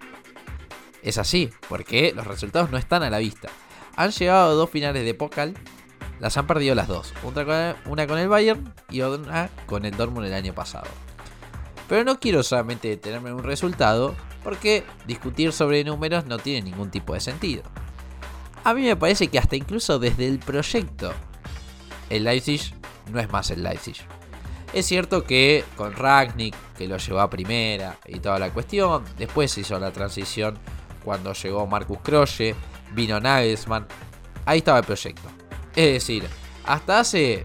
[1.02, 3.48] Es así, porque los resultados no están a la vista.
[3.96, 5.54] Han llegado dos finales de Pokal.
[6.22, 7.12] Las han perdido las dos.
[7.84, 10.86] Una con el Bayern y otra con el Dortmund el año pasado.
[11.88, 16.92] Pero no quiero solamente detenerme en un resultado, porque discutir sobre números no tiene ningún
[16.92, 17.64] tipo de sentido.
[18.62, 21.12] A mí me parece que hasta incluso desde el proyecto,
[22.08, 22.72] el Leipzig
[23.10, 23.96] no es más el Leipzig.
[24.72, 29.50] Es cierto que con Ragnick, que lo llevó a primera y toda la cuestión, después
[29.50, 30.56] se hizo la transición
[31.04, 32.54] cuando llegó Marcus Croce,
[32.94, 33.88] vino Nagelsmann,
[34.46, 35.41] ahí estaba el proyecto.
[35.74, 36.28] Es decir,
[36.64, 37.44] hasta hace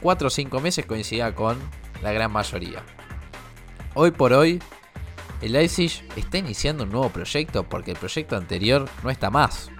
[0.00, 1.58] 4 o 5 meses coincidía con
[2.02, 2.82] la gran mayoría.
[3.94, 4.60] Hoy por hoy,
[5.40, 9.70] el Leipzig está iniciando un nuevo proyecto porque el proyecto anterior no está más.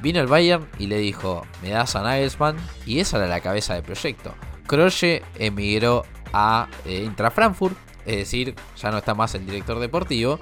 [0.00, 3.74] Vino el Bayern y le dijo, me das a Nagelsmann, y esa era la cabeza
[3.74, 4.34] del proyecto.
[4.66, 10.38] Kroche emigró a eh, Intra Frankfurt, es decir, ya no está más el director deportivo.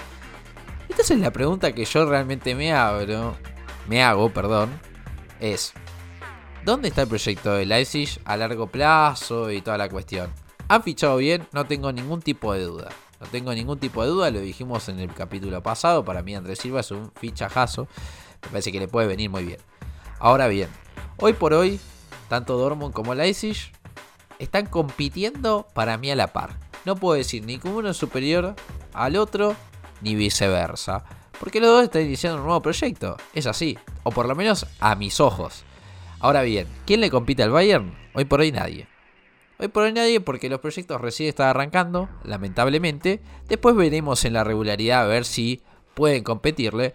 [0.88, 3.37] Entonces la pregunta que yo realmente me abro,
[3.88, 4.70] me hago, perdón,
[5.40, 5.72] es
[6.64, 10.33] ¿Dónde está el proyecto de Leipzig a largo plazo y toda la cuestión?
[10.68, 11.48] ¿Han fichado bien?
[11.51, 12.88] No tengo ningún tipo de duda.
[13.20, 16.05] No tengo ningún tipo de duda, lo dijimos en el capítulo pasado.
[16.05, 17.88] Para mí Andrés Silva es un fichajazo.
[18.42, 19.59] Me parece que le puede venir muy bien.
[20.20, 20.68] Ahora bien,
[21.16, 21.81] hoy por hoy,
[22.29, 23.57] tanto Dortmund como Leipzig
[24.38, 26.61] están compitiendo para mí a la par.
[26.85, 28.55] No puedo decir ni que uno es superior
[28.94, 29.57] al otro,
[30.01, 31.05] ni viceversa.
[31.40, 33.16] Porque los dos están iniciando un nuevo proyecto.
[33.35, 33.77] Es así.
[34.05, 35.64] O por lo menos a mis ojos.
[36.23, 37.93] Ahora bien, ¿quién le compite al Bayern?
[38.15, 38.87] Hoy por hoy nadie.
[39.59, 43.21] Hoy por hoy nadie porque los proyectos recién están arrancando, lamentablemente.
[43.49, 45.63] Después veremos en la regularidad a ver si
[45.95, 46.95] pueden competirle.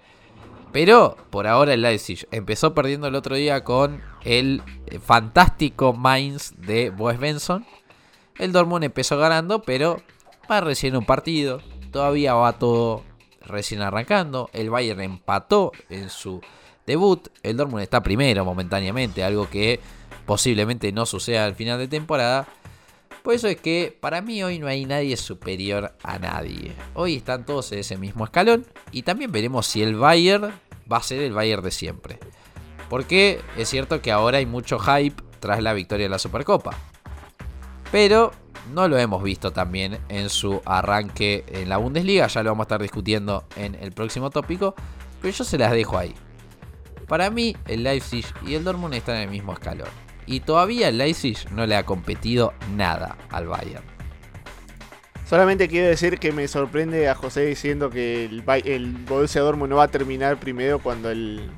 [0.72, 6.54] Pero por ahora el Leipzig empezó perdiendo el otro día con el eh, fantástico Mainz
[6.60, 7.66] de Boes Benson.
[8.38, 10.02] El Dortmund empezó ganando, pero
[10.50, 11.62] va recién un partido.
[11.92, 13.04] Todavía va todo
[13.42, 14.50] recién arrancando.
[14.54, 16.40] El Bayern empató en su
[16.88, 17.28] debut.
[17.43, 19.80] El Dortmund está primero momentáneamente, algo que
[20.26, 22.47] posiblemente no suceda al final de temporada.
[23.21, 26.71] Por eso es que para mí hoy no hay nadie superior a nadie.
[26.95, 30.54] Hoy están todos en ese mismo escalón y también veremos si el Bayern
[30.91, 32.19] va a ser el Bayern de siempre.
[32.89, 36.71] Porque es cierto que ahora hay mucho hype tras la victoria de la Supercopa.
[37.91, 38.32] Pero
[38.73, 42.67] no lo hemos visto también en su arranque en la Bundesliga, ya lo vamos a
[42.67, 44.73] estar discutiendo en el próximo tópico,
[45.21, 46.15] pero yo se las dejo ahí.
[47.08, 49.88] Para mí, el Leipzig y el Dortmund están en el mismo escalón.
[50.26, 53.84] Y todavía el Leipzig no le ha competido nada al Bayern.
[55.26, 59.78] Solamente quiero decir que me sorprende a José diciendo que el, el Borussia Dortmund no
[59.78, 61.50] va a terminar primero cuando el,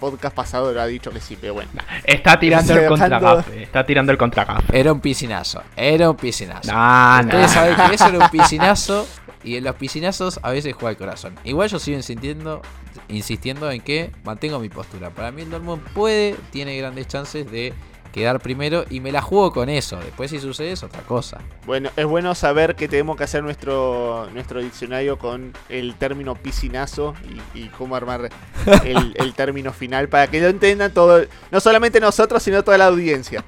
[0.00, 1.70] podcast pasado lo ha dicho que sí, pero bueno.
[2.04, 4.78] Está tirando el contragafe, está tirando el contragafe.
[4.78, 6.72] Era un piscinazo, era un piscinazo.
[6.72, 9.06] No, Ustedes saben que eso era un piscinazo
[9.46, 11.36] y en los piscinazos a veces juega el corazón.
[11.44, 12.60] Igual yo sigo insistiendo,
[13.08, 15.10] insistiendo en que mantengo mi postura.
[15.10, 17.72] Para mí el Dortmund puede, tiene grandes chances de
[18.10, 19.98] quedar primero y me la juego con eso.
[19.98, 21.38] Después si sucede es otra cosa.
[21.64, 27.14] Bueno, es bueno saber que tenemos que hacer nuestro, nuestro diccionario con el término piscinazo
[27.54, 28.30] y, cómo armar
[28.84, 33.44] el, término final para que lo entiendan todo, no solamente nosotros, sino toda la audiencia.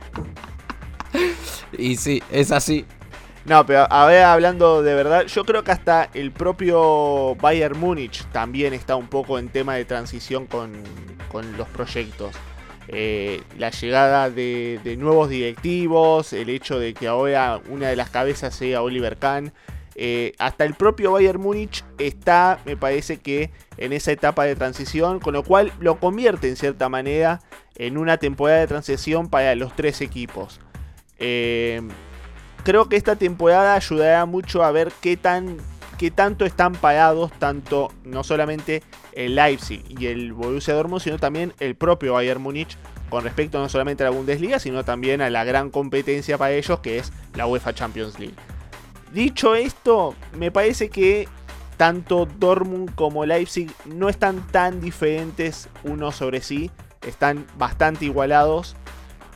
[1.76, 2.84] Y sí, es así.
[3.48, 8.74] No, pero a hablando de verdad, yo creo que hasta el propio Bayern Múnich también
[8.74, 10.72] está un poco en tema de transición con,
[11.32, 12.36] con los proyectos.
[12.88, 18.54] Eh, la llegada de, nuevos directivos, el hecho de que ahora una de las cabezas
[18.54, 19.54] sea Oliver Kahn.
[19.94, 25.20] Eh, hasta el propio Bayern Múnich está, me parece que, en esa etapa de transición,
[25.20, 27.40] con lo cual lo convierte en cierta manera
[27.76, 30.60] en una temporada de transición para los tres equipos.
[31.18, 31.80] Eh,
[32.64, 35.56] creo que esta temporada ayudará mucho a ver qué tan
[35.98, 41.52] qué tanto están parados tanto no solamente el Leipzig y el Borussia Dortmund, sino también
[41.58, 42.76] el propio Bayern Múnich
[43.10, 46.78] con respecto no solamente a la Bundesliga, sino también a la gran competencia para ellos
[46.80, 48.36] que es la UEFA Champions League.
[49.12, 51.26] Dicho esto, me parece que
[51.76, 56.70] tanto Dortmund como Leipzig no están tan diferentes uno sobre sí,
[57.06, 58.76] están bastante igualados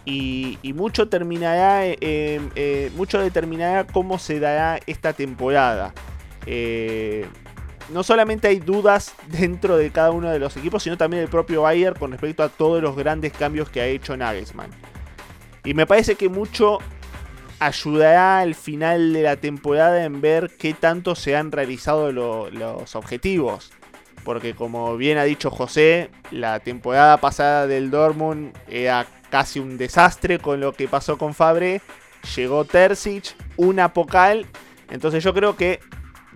[0.05, 5.95] y, mucho terminará, eh, eh, mucho determinará cómo se dará esta temporada.
[6.47, 7.27] Eh,
[7.91, 11.63] no solamente hay dudas dentro de cada uno de los equipos, sino también el propio
[11.63, 14.71] Bayern con respecto a todos los grandes cambios que ha hecho Nagelsmann.
[15.65, 16.79] Y me parece que mucho
[17.61, 23.71] ayudará al final de la temporada en ver qué tanto se han realizado los objetivos.
[24.25, 30.39] Porque como bien ha dicho José, la temporada pasada del Dortmund era casi un desastre
[30.39, 31.81] con lo que pasó con Fabre.
[32.37, 34.47] Llegó Terzic, una Pocal.
[34.91, 35.81] Entonces yo creo que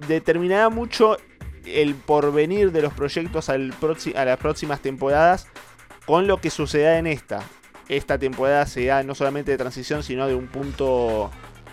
[0.08, 1.16] determinará mucho
[1.64, 5.46] el porvenir de los proyectos a las próximas temporadas
[6.06, 7.42] con lo que suceda en esta.
[7.88, 11.30] Esta temporada sea no solamente de transición, sino de un punto,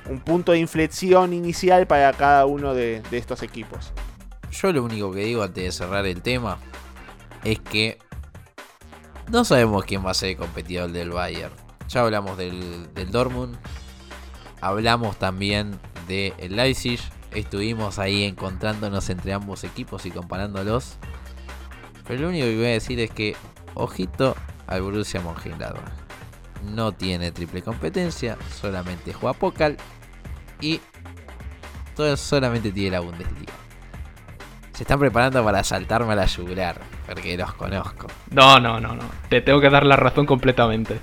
[0.09, 3.93] un punto de inflexión inicial para cada uno de, estos equipos.
[4.53, 6.59] Yo lo único que digo antes de cerrar el tema
[7.43, 7.97] es que
[9.31, 11.53] no sabemos quién va a ser el competidor del Bayern.
[11.89, 13.57] Ya hablamos del, del Dortmund,
[14.61, 16.99] hablamos también del Leipzig,
[17.31, 20.97] estuvimos ahí encontrándonos entre ambos equipos y comparándolos.
[22.07, 23.35] Pero lo único que voy a decir es que,
[23.73, 24.35] ojito
[24.67, 25.91] al Borussia Mönchengladbach.
[26.63, 29.77] No tiene triple competencia, solamente juega Pokal.
[30.61, 30.79] Y
[32.15, 33.62] solamente tiene la Bundesliga.
[34.73, 38.07] Se están preparando para saltarme a la yugular, porque los conozco.
[38.31, 39.03] No, no, no, no.
[39.29, 40.99] Te tengo que dar la razón completamente.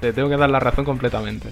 [0.00, 1.50] Te tengo que dar la razón completamente.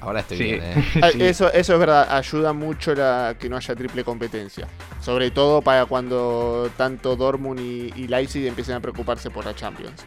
[0.00, 0.44] Ahora estoy Sí.
[0.44, 0.84] bien, ¿eh?
[1.02, 1.22] Ah, Sí.
[1.22, 4.66] Eso, eso es verdad, ayuda mucho la, que no haya triple competencia.
[5.00, 10.04] Sobre todo para cuando tanto Dortmund y, y Leipzig empiecen a preocuparse por la Champions.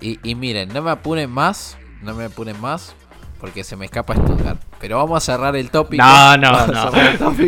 [0.00, 2.94] Y, y miren, no me apuren más, no me apuren más,
[3.40, 4.60] porque se me escapa Stuttgart.
[4.80, 6.02] Pero vamos a cerrar el tópico.
[6.02, 6.90] No, no, no.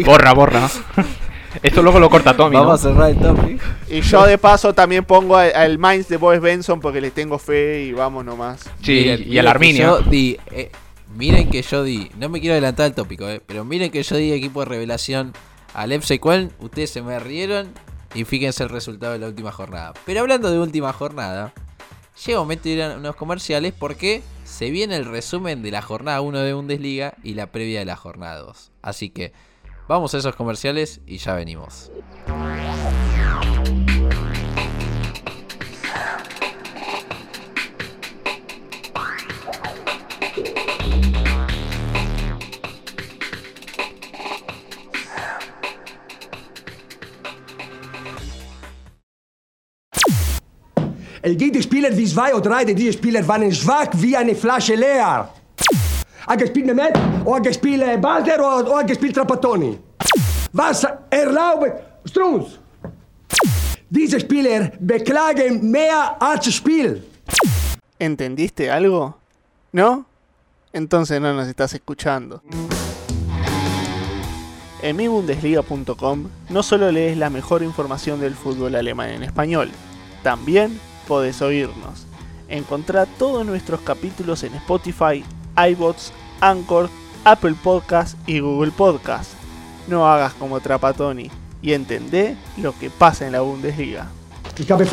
[0.04, 0.68] Borra, borra.
[1.62, 2.64] Esto luego lo corta Tommy, ¿no?
[2.64, 3.64] Vamos a cerrar el tópico.
[3.88, 7.38] Y yo de paso también pongo al, al Mainz de Boris Benson porque le tengo
[7.38, 8.68] fe y vamos nomás.
[8.82, 9.82] Sí, Miren, y que Arminia.
[9.86, 10.72] yo di, eh,
[11.16, 14.16] miren que yo di, no me quiero adelantar el tópico, eh, pero miren que yo
[14.16, 15.32] di equipo de revelación
[15.74, 16.50] al FC Köln.
[16.58, 17.68] Ustedes se me rieron
[18.14, 19.92] y fíjense el resultado de la última jornada.
[20.04, 21.52] Pero hablando de última jornada,
[22.26, 25.80] llega un momento de ir a unos comerciales porque se viene el resumen de la
[25.80, 28.72] jornada 1 de Bundesliga y la previa de la jornada 2.
[28.82, 29.32] Así que
[29.88, 31.90] vamos a esos comerciales y ya venimos.
[51.24, 55.28] Es gibt Spieler wie zwei oder drei, diese Spieler waren schwach wie eine Flasche leer.
[56.28, 56.92] Er gespielt Mehmet,
[57.24, 59.78] oder gespielt äh, Balder, oder, oder gespielt Trapattoni.
[60.52, 61.72] Was erlaubt
[62.04, 62.58] Strunz?
[63.88, 67.04] Diese Spieler beklagen mehr als Spiel.
[67.98, 69.16] ¿Entendiste algo?
[69.72, 70.06] ¿No?
[70.72, 72.42] Entonces no nos estás escuchando.
[74.80, 79.70] En mibundesliga.com no solo lees la mejor información del fútbol alemán en español,
[80.22, 82.06] también podés oírnos.
[82.48, 85.24] Encontrá todos nuestros capítulos en Spotify,
[85.68, 86.88] iBots, Anchor,
[87.24, 89.32] Apple Podcast y Google Podcast.
[89.88, 94.08] No hagas como Trapatoni y entendé lo que pasa en la Bundesliga.
[94.58, 94.84] Ich habe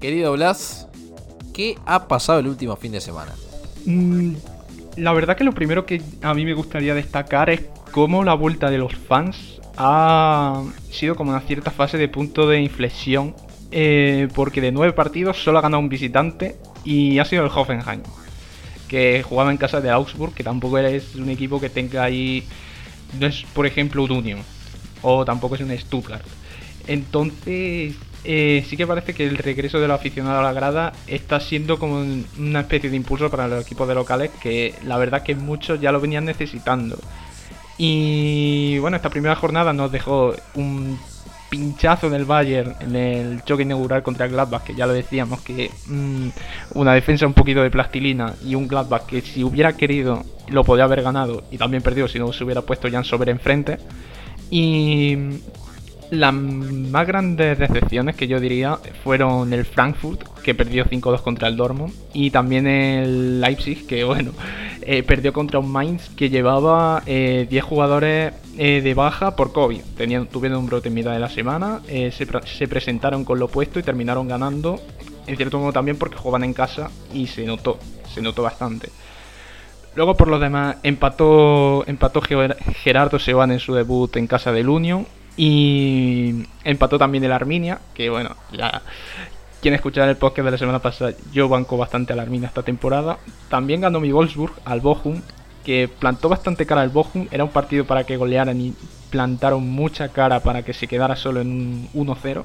[0.00, 0.83] Querido Blas,
[1.54, 3.32] ¿qué ha pasado el último fin de semana?
[3.86, 4.34] Mm,
[4.96, 8.70] La verdad que lo primero que a mí me gustaría destacar es cómo la vuelta
[8.70, 13.34] de los fans ha sido como una cierta fase de punto de inflexión.
[13.76, 18.02] eh, porque de nueve partidos solo ha ganado un visitante y ha sido el Hoffenheim.
[18.88, 22.44] Que jugaba en casa de Augsburg, que tampoco es un equipo que tenga ahí.
[23.18, 24.40] No es, por ejemplo, un Union.
[25.02, 26.24] O tampoco es un Stuttgart.
[26.86, 31.78] Entonces, eh, sí que parece que el regreso del aficionado a la grada está siendo
[31.78, 35.34] como un- una especie de impulso para los equipos de locales que la verdad que
[35.34, 36.98] muchos ya lo venían necesitando.
[37.76, 40.98] Y bueno, esta primera jornada nos dejó un
[41.50, 45.70] pinchazo del Bayern en el choque inaugural contra el Gladbach, que ya lo decíamos, que
[45.86, 46.28] mm,
[46.74, 50.84] una defensa un poquito de plastilina y un Gladbach que si hubiera querido lo podía
[50.84, 53.78] haber ganado y también perdido si no se hubiera puesto Jan Sober enfrente.
[54.50, 55.16] Y
[56.10, 61.56] las más grandes decepciones que yo diría fueron el Frankfurt, que perdió 5-2 contra el
[61.56, 64.32] Dortmund, y también el Leipzig, que bueno,
[64.82, 69.80] eh, perdió contra un Mainz que llevaba eh, 10 jugadores eh, de baja por COVID.
[69.96, 73.38] Tenían, tuvieron un brote en mitad de la semana, eh, se, pre- se presentaron con
[73.38, 74.80] lo opuesto y terminaron ganando,
[75.26, 77.78] en cierto modo también porque jugaban en casa y se notó,
[78.14, 78.90] se notó bastante.
[79.96, 84.68] Luego por los demás empató empató Ger- Gerardo Seban en su debut en casa del
[84.68, 88.82] Union y empató también el Arminia, que bueno, ya
[89.60, 93.18] quien escuchara el podcast de la semana pasada, yo banco bastante al Arminia esta temporada.
[93.48, 95.22] También ganó mi Wolfsburg al Bochum,
[95.64, 98.74] que plantó bastante cara al Bochum, era un partido para que golearan y
[99.08, 102.44] plantaron mucha cara para que se quedara solo en un 1-0.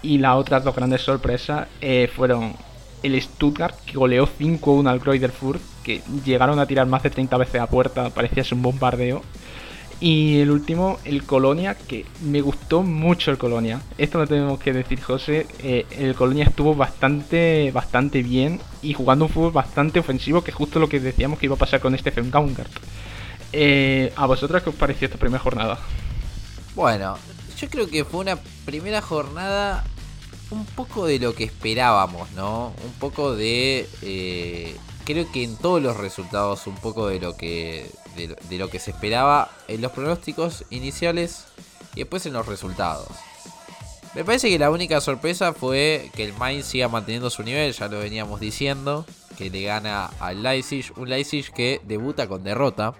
[0.00, 2.54] Y las otras dos grandes sorpresas eh, fueron
[3.02, 5.32] el Stuttgart, que goleó 5-1 al Greuther
[5.84, 9.22] que llegaron a tirar más de 30 veces a puerta, parecía ser un bombardeo.
[10.00, 13.80] Y el último, el Colonia, que me gustó mucho el Colonia.
[13.98, 15.46] Esto lo tenemos que decir, José.
[15.58, 20.56] eh, el Colonia estuvo bastante, bastante bien y jugando un fútbol bastante ofensivo, que es
[20.56, 22.70] justo lo que decíamos que iba a pasar con Stephen Gaungart.
[23.52, 25.80] Eh, ¿A vosotras qué os pareció esta primera jornada?
[26.76, 27.16] Bueno,
[27.58, 29.84] yo creo que fue una primera jornada
[30.50, 32.72] un poco de lo que esperábamos, ¿no?
[32.84, 33.88] Un poco de...
[34.02, 37.90] eh, creo que en todos los resultados un poco de lo que
[38.26, 41.44] de, lo que se esperaba en los pronósticos iniciales
[41.94, 43.08] y después en los resultados.
[44.14, 47.88] Me parece que la única sorpresa fue que el Mainz siga manteniendo su nivel, ya
[47.88, 49.06] lo veníamos diciendo,
[49.36, 52.94] que le gana al Leipzig, un Leipzig que debuta con derrota.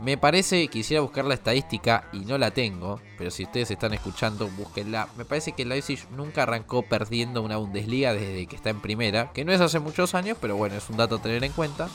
[0.00, 4.46] Me parece, quisiera buscar la estadística y no la tengo, pero si ustedes están escuchando,
[4.48, 5.08] búsquenla.
[5.16, 9.32] Me parece que el Leipzig nunca arrancó perdiendo una Bundesliga desde que está en primera,
[9.32, 11.88] que no es hace muchos años, pero bueno, es un dato a tener en cuenta.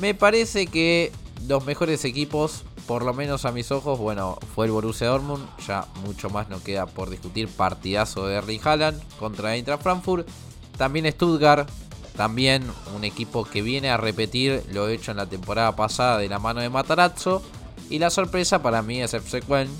[0.00, 1.12] Me parece que
[1.46, 5.86] los mejores equipos, por lo menos a mis ojos, bueno, fue el Borussia Dortmund, ya
[6.04, 10.28] mucho más no queda por discutir, partidazo de Erling Haaland contra Eintracht Frankfurt,
[10.76, 11.68] también Stuttgart,
[12.16, 12.64] también
[12.96, 16.60] un equipo que viene a repetir lo hecho en la temporada pasada de la mano
[16.60, 17.42] de Matarazzo.
[17.90, 19.70] Y la sorpresa para mí es Köln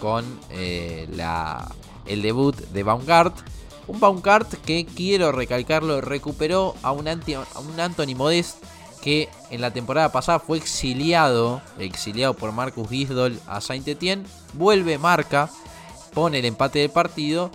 [0.00, 1.08] con eh,
[2.06, 3.34] el debut de Baumgart.
[3.86, 8.56] Un Baumgart que quiero recalcarlo, recuperó a un, anti, a un Anthony Modest
[9.02, 14.26] que en la temporada pasada fue exiliado, exiliado por Marcus Gisdol a Saint-Étienne.
[14.54, 15.50] Vuelve, marca,
[16.14, 17.50] pone el empate del partido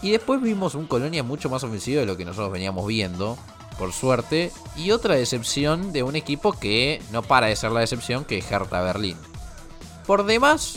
[0.00, 3.36] y después vimos un Colonia mucho más ofensivo de lo que nosotros veníamos viendo,
[3.78, 4.52] por suerte.
[4.76, 8.50] Y otra decepción de un equipo que no para de ser la decepción, que es
[8.50, 9.16] Hertha Berlín.
[10.06, 10.76] Por demás,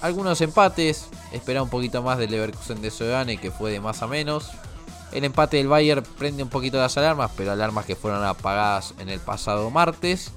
[0.00, 1.08] algunos empates.
[1.32, 4.50] Espera un poquito más del Leverkusen de Soegane, que fue de más a menos.
[5.12, 9.08] El empate del Bayern prende un poquito las alarmas, pero alarmas que fueron apagadas en
[9.08, 10.32] el pasado martes.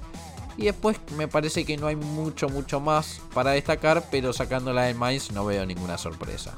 [0.56, 4.94] Y después me parece que no hay mucho, mucho más para destacar, pero sacándola de
[4.94, 6.56] Mainz no veo ninguna sorpresa.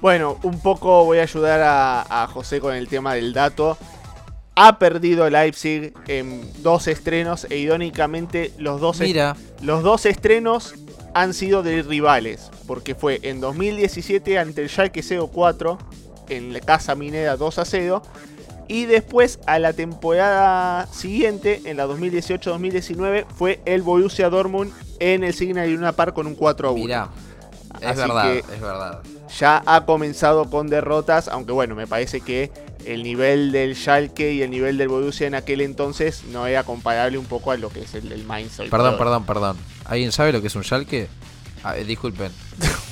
[0.00, 3.78] Bueno, un poco voy a ayudar a, José con el tema del dato.
[4.56, 9.00] Ha perdido Leipzig en dos estrenos e idónicamente los dos,
[9.62, 10.74] los dos estrenos
[11.14, 12.50] han sido de rivales.
[12.66, 15.78] Porque fue en 2017 ante el Schalke 04
[16.28, 18.02] en la Casa Minera 2 a 0.
[18.66, 25.34] Y después a la temporada siguiente, en la 2018-2019, fue el Borussia Dortmund en el
[25.34, 26.82] Signal Iduna Park con un 4 a 1.
[26.82, 27.08] Mira,
[27.80, 29.02] es verdad, es verdad
[29.38, 32.52] ya ha comenzado con derrotas, aunque bueno, me parece que
[32.84, 37.18] el nivel del Schalke y el nivel del Borussia en aquel entonces no era comparable
[37.18, 38.58] un poco a lo que es el del Mainz.
[38.70, 39.56] Perdón, perdón, perdón.
[39.86, 41.08] ¿Alguien sabe lo que es un Schalke?
[41.62, 42.30] Ah, eh, disculpen.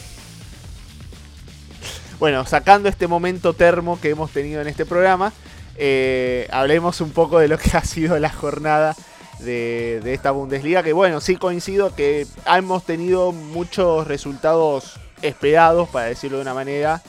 [2.22, 5.32] bueno, sacando este momento termo que hemos tenido en este programa,
[5.74, 8.94] eh, hablemos un poco de lo que ha sido la jornada
[9.40, 10.84] de, esta Bundesliga.
[10.84, 17.02] Que bueno, sí coincido que hemos tenido muchos resultados esperados, para decirlo de una manera.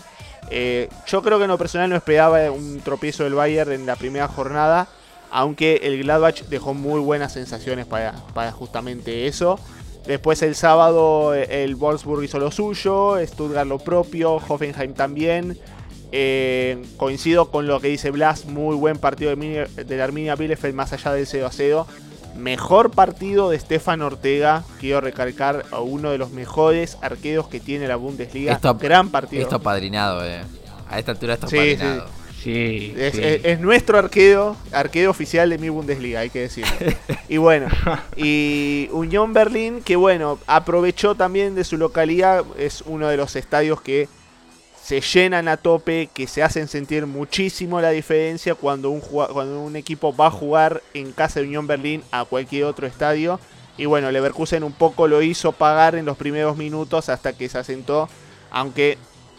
[0.49, 3.95] Eh, yo creo que en lo personal no esperaba un tropiezo del Bayern en la
[3.95, 4.87] primera jornada,
[5.29, 9.59] aunque el Gladbach dejó muy buenas sensaciones para, justamente eso.
[10.05, 15.57] Después el sábado el Wolfsburg hizo lo suyo, Stuttgart lo propio, Hoffenheim también.
[16.11, 20.75] Eh, coincido con lo que dice Blas, muy buen partido de, de la Arminia Bielefeld
[20.75, 21.87] más allá del 0 a 0
[22.35, 24.63] mejor partido de Stefan Ortega.
[24.79, 28.59] Quiero recalcar a uno de los mejores arqueros que tiene la Bundesliga.
[28.79, 29.43] Gran partido.
[29.43, 30.41] Esto padrinado, eh.
[30.89, 31.47] A esta altura está.
[31.47, 31.77] Sí.
[32.45, 36.71] Es, nuestro arquero, arquero oficial de mi Bundesliga, hay que decirlo.
[37.29, 37.67] y bueno,
[38.15, 43.81] y Unión Berlín, que bueno, aprovechó también de su localidad, es uno de los estadios
[43.81, 44.07] que
[44.83, 49.77] se llenan a tope, que se hacen sentir muchísimo la diferencia cuando un, cuando un
[49.77, 53.39] equipo va a jugar en casa de Unión Berlín a cualquier otro estadio.
[53.77, 57.57] Y bueno, Leverkusen un poco lo hizo pagar en los primeros minutos hasta que se
[57.57, 58.09] asentó,
[58.51, 58.97] aunque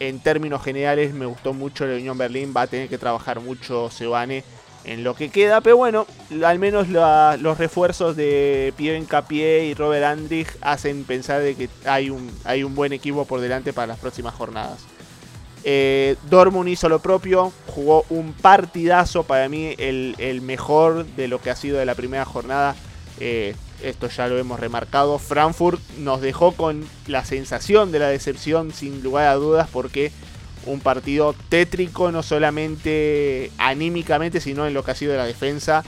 [0.09, 3.91] en términos generales me gustó mucho la Unión Berlín, va a tener que trabajar mucho
[3.91, 4.45] Sebane
[4.85, 6.07] en lo que queda, pero bueno,
[6.45, 12.11] al menos los refuerzos de Pierre Encapié y Robert Andrich hacen pensar de que hay
[12.11, 14.85] un, hay un buen equipo por delante para las próximas jornadas.
[15.67, 21.51] Eh, Dortmund hizo lo propio, jugó un partidazo, para mí el, mejor de lo que
[21.51, 22.77] ha sido de la primera jornada.
[23.21, 25.19] Eh, esto ya lo hemos remarcado.
[25.19, 30.11] Frankfurt nos dejó con la sensación de la decepción, sin lugar a dudas, porque
[30.67, 35.85] un partido tétrico, no solamente anímicamente, sino en lo que ha sido la defensa,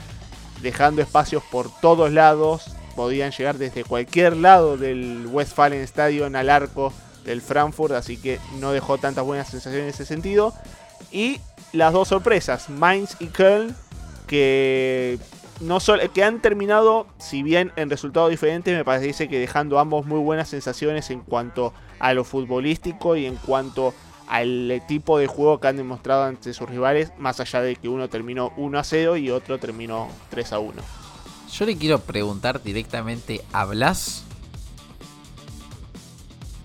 [0.61, 2.71] dejando espacios por todos lados.
[2.95, 6.93] Podían llegar desde cualquier lado del Westfalen Stadium al arco
[7.25, 10.53] del Frankfurt, así que no dejó tantas buenas sensaciones en ese sentido.
[11.11, 11.39] Y
[11.73, 13.75] las dos sorpresas, Mainz y Köln,
[14.25, 15.19] que,
[15.59, 15.79] no
[16.13, 20.49] que han terminado, si bien en resultados diferentes, me parece que dejando ambos muy buenas
[20.49, 23.93] sensaciones en cuanto a lo futbolístico y en cuanto
[24.27, 28.09] al tipo de juego que han demostrado ante sus rivales, más allá de que uno
[28.09, 30.81] terminó 1 a 0 y otro terminó 3 a 1.
[31.51, 34.25] Yo le quiero preguntar directamente a Blas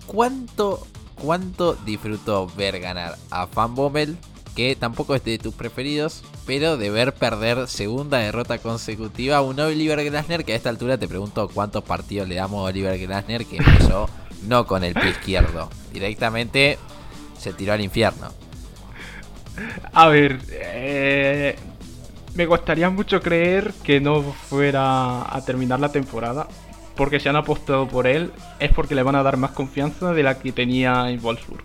[0.05, 0.85] ¿Cuánto,
[1.15, 4.17] cuánto disfrutó ver ganar a Fan Bommel
[4.55, 9.59] que tampoco es de tus preferidos, pero de ver perder segunda derrota consecutiva a un
[9.59, 13.45] Oliver Glasner que a esta altura te pregunto cuántos partidos le damos a Oliver Glasner
[13.45, 14.09] que empezó
[14.47, 16.77] no con el pie izquierdo, directamente
[17.37, 18.29] se tiró al infierno.
[19.93, 21.55] A ver, eh,
[22.35, 26.47] me gustaría mucho creer que no fuera a terminar la temporada,
[26.95, 30.23] porque si han apostado por él es porque le van a dar más confianza de
[30.23, 31.63] la que tenía en Wolfsburg.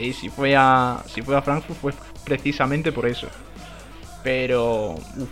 [0.00, 1.92] Y si fue a, si fue a Frankfurt fue
[2.24, 3.28] precisamente por eso.
[4.22, 5.28] Pero, uf,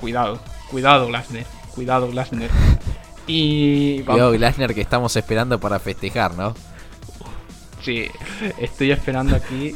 [0.00, 2.50] cuidado, cuidado Glasner, cuidado Glasner.
[3.26, 6.54] Y Cuidado Glasner que estamos esperando para festejar, ¿no?
[7.82, 8.06] Sí,
[8.58, 9.74] estoy esperando aquí.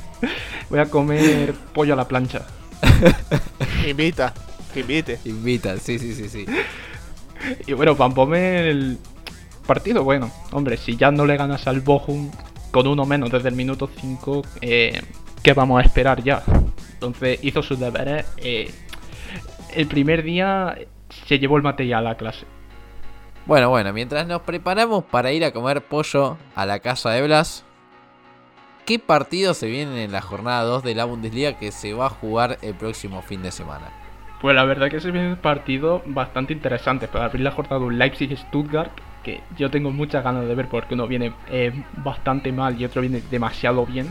[0.68, 2.42] Voy a comer pollo a la plancha.
[3.88, 4.34] Invita,
[4.72, 5.18] que invite.
[5.24, 6.46] Invita, sí, sí, sí, sí.
[7.66, 8.98] Y bueno, Pampome el
[9.66, 10.30] partido bueno.
[10.52, 12.30] Hombre, si ya no le ganas al Bochum
[12.70, 15.00] con uno menos desde el minuto 5, eh,
[15.44, 16.42] ¿qué vamos a esperar ya?
[16.94, 18.26] Entonces hizo sus deberes.
[18.38, 18.72] eh,
[19.74, 20.76] el primer día
[21.26, 22.46] se llevó el material a clase.
[23.44, 27.64] Bueno, bueno, mientras nos preparamos para ir a comer pollo a la casa de Blas,
[28.86, 32.10] ¿qué partidos se vienen en la jornada 2 de la Bundesliga que se va a
[32.10, 33.92] jugar el próximo fin de semana?
[34.40, 37.98] Pues la verdad que se viene un partido bastante interesante para abrir la jornada un
[37.98, 38.92] Leipzig-Stuttgart,
[39.22, 43.02] que yo tengo muchas ganas de ver porque uno viene eh, bastante mal y otro
[43.02, 44.10] viene demasiado bien.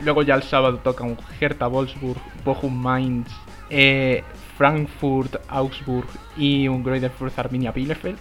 [0.00, 3.28] Luego ya el sábado toca un Hertha Wolfsburg, Bochum Mainz,
[3.70, 4.22] eh,
[4.56, 8.18] Frankfurt, Augsburg y un Greuther Fürth Arminia Bielefeld.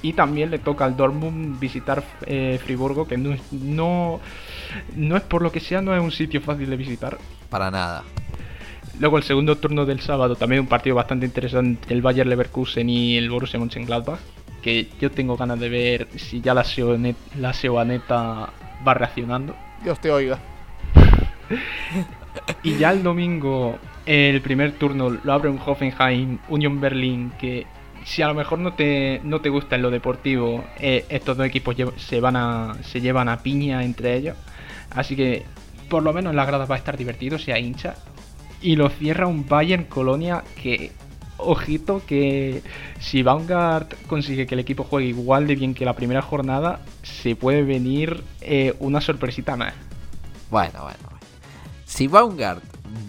[0.00, 4.20] Y también le toca al Dortmund visitar eh, Friburgo, que no es, no,
[4.94, 7.18] no es por lo que sea, no es un sitio fácil de visitar.
[7.50, 8.04] Para nada.
[9.00, 13.16] Luego el segundo turno del sábado, también un partido bastante interesante, el Bayer Leverkusen y
[13.16, 14.20] el Borussia Mönchengladbach,
[14.62, 18.50] que yo tengo ganas de ver si ya la, Seonet, la Seoaneta
[18.86, 19.54] va reaccionando.
[19.82, 20.38] Dios te oiga.
[22.62, 27.66] Y ya el domingo, el primer turno lo abre un Hoffenheim, Union Berlin, que
[28.04, 31.46] si a lo mejor no te, no te gusta en lo deportivo, eh, estos dos
[31.46, 34.36] equipos se, van a, se llevan a piña entre ellos.
[34.90, 35.44] Así que
[35.88, 37.96] por lo menos en la grada va a estar divertido, sea hincha.
[38.60, 40.92] Y lo cierra un Bayern Colonia que,
[41.36, 42.62] ojito, que
[42.98, 47.36] si Vanguard consigue que el equipo juegue igual de bien que la primera jornada, se
[47.36, 49.74] puede venir eh, una sorpresita más.
[50.50, 51.17] Bueno, bueno.
[51.88, 52.62] Si Baumgart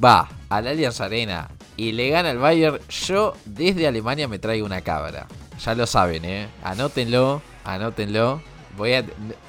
[0.03, 4.79] va al Allianz Arena y le gana al Bayern, yo desde Alemania me traigo una
[4.81, 5.27] cabra.
[5.63, 6.47] Ya lo saben, ¿eh?
[6.63, 8.41] Anótenlo, anótenlo.
[8.77, 9.03] Voy a...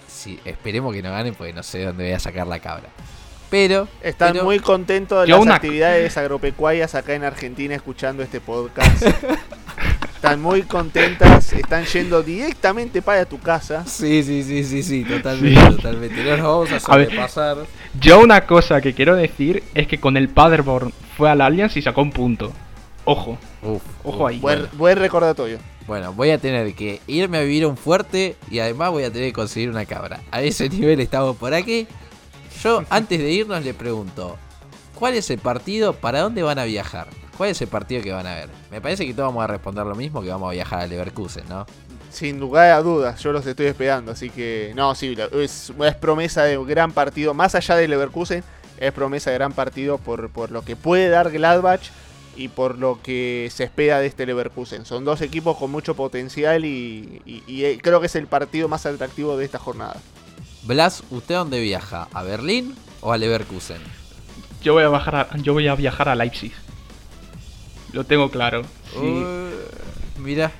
[0.08, 2.88] Sí, esperemos que no ganen porque no sé de dónde voy a sacar la cabra.
[3.48, 3.86] Pero...
[4.02, 8.40] Están pero- muy contentos de Yo las una- actividades agropecuarias acá en Argentina escuchando este
[8.40, 9.02] podcast.
[10.20, 13.86] están muy contentas, están yendo directamente para tu casa.
[13.86, 16.22] Sí, sí, sí, sí, sí, totalmente, totalmente.
[16.22, 17.06] No nos vamos a A ver.
[17.06, 17.56] sobrepasar.
[17.98, 21.80] Yo una cosa que quiero decir es que con el Paderborn fue al Allianz y
[21.82, 22.52] sacó un punto.
[23.06, 24.38] Ojo, Uf, ojo ahí.
[24.40, 25.58] Buen, buen recordatorio.
[25.86, 29.10] Bueno, voy a tener que irme a vivir a un fuerte y además voy a
[29.10, 30.20] tener que conseguir una cabra.
[30.32, 31.86] A ese nivel estamos por aquí.
[32.62, 34.36] Yo, antes de irnos, le pregunto:
[34.94, 35.94] ¿Cuál es el partido?
[35.94, 37.08] ¿Para dónde van a viajar?
[37.40, 38.50] ¿Cuál es el partido que van a ver?
[38.70, 41.44] Me parece que todos vamos a responder lo mismo: que vamos a viajar a Leverkusen,
[41.48, 41.64] ¿no?
[42.10, 44.12] Sin lugar a dudas, yo los estoy esperando.
[44.12, 47.32] Así que, no, sí, es, es promesa de un gran partido.
[47.32, 48.44] Más allá de Leverkusen,
[48.78, 51.80] es promesa de gran partido por, por lo que puede dar Gladbach
[52.36, 54.84] y por lo que se espera de este Leverkusen.
[54.84, 58.68] Son dos equipos con mucho potencial y, y- y, eh, creo que es el partido
[58.68, 59.96] más atractivo de esta jornada.
[60.64, 62.06] Blas, ¿usted dónde viaja?
[62.12, 63.80] ¿A Berlín o a Leverkusen?
[64.62, 66.52] Yo voy a bajar a, yo voy a viajar a Leipzig.
[67.92, 68.62] Lo tengo claro.
[68.92, 68.98] Sí.
[68.98, 70.52] Uh, mira,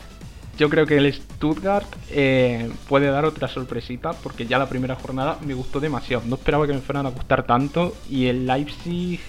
[0.59, 5.39] Yo creo que el Stuttgart eh, puede dar otra sorpresita porque ya la primera jornada
[5.47, 6.23] me gustó demasiado.
[6.27, 9.21] No esperaba que me fueran a gustar tanto y el Leipzig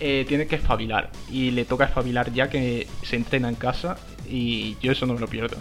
[0.00, 3.96] eh, tiene que espabilar y le toca espabilar ya que se entrena en casa
[4.28, 5.56] y yo eso no me lo pierdo.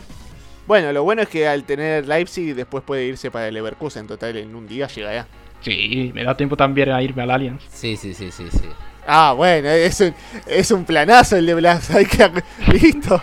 [0.65, 4.07] Bueno, lo bueno es que al tener Leipzig después puede irse para el Leverkusen.
[4.07, 5.27] Total, en un día llega ya.
[5.61, 7.61] Sí, me da tiempo también a irme al Allianz.
[7.71, 8.67] sí, sí, sí, sí, sí.
[9.07, 10.15] Ah, bueno, es un,
[10.47, 11.91] es un planazo el de Blas.
[11.91, 12.31] Hay que,
[12.71, 13.21] listo.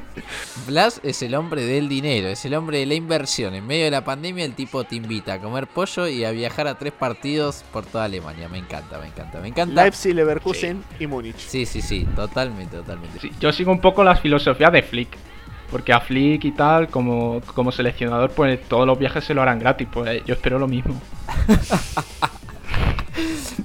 [0.66, 3.54] Blas es el hombre del dinero, es el hombre de la inversión.
[3.54, 6.66] En medio de la pandemia el tipo te invita a comer pollo y a viajar
[6.66, 8.48] a tres partidos por toda Alemania.
[8.48, 9.82] Me encanta, me encanta, me encanta.
[9.82, 11.36] Leipzig, Leverkusen y Múnich.
[11.36, 13.18] Sí, sí, sí, totalmente, totalmente.
[13.20, 15.08] Sí, yo sigo un poco la filosofía de Flick.
[15.70, 19.58] Porque a Flick y tal, como, como seleccionador, pues todos los viajes se lo harán
[19.58, 19.86] gratis.
[19.92, 20.98] Pues yo espero lo mismo.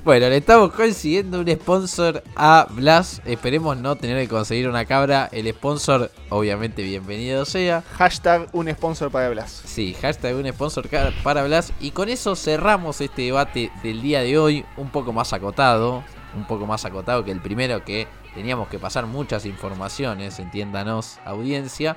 [0.03, 3.21] Bueno, le estamos consiguiendo un sponsor a Blas.
[3.25, 5.29] Esperemos no tener que conseguir una cabra.
[5.31, 7.83] El sponsor, obviamente, bienvenido sea.
[7.93, 9.61] Hashtag un sponsor para Blas.
[9.65, 10.89] Sí, hashtag un sponsor
[11.23, 11.71] para Blas.
[11.79, 14.65] Y con eso cerramos este debate del día de hoy.
[14.75, 16.03] Un poco más acotado.
[16.35, 21.95] Un poco más acotado que el primero que teníamos que pasar muchas informaciones, entiéndanos, audiencia.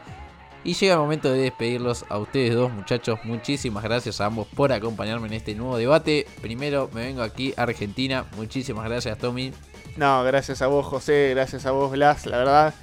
[0.67, 3.21] Y llega el momento de despedirlos a ustedes dos muchachos.
[3.23, 6.27] Muchísimas gracias a ambos por acompañarme en este nuevo debate.
[6.43, 8.27] Primero me vengo aquí a Argentina.
[8.37, 9.53] Muchísimas gracias Tommy.
[9.97, 12.27] No, gracias a vos José, gracias a vos Blas.
[12.27, 12.75] La verdad,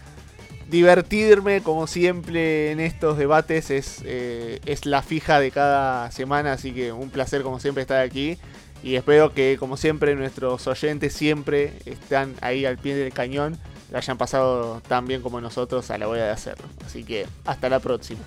[0.69, 6.53] divertirme como siempre en estos debates es, eh, es la fija de cada semana.
[6.53, 8.37] Así que un placer como siempre estar aquí.
[8.83, 13.57] Y espero que como siempre nuestros oyentes siempre están ahí al pie del cañón
[13.93, 16.65] hayan pasado tan bien como nosotros a la hora de hacerlo.
[16.85, 18.21] Así que hasta la próxima.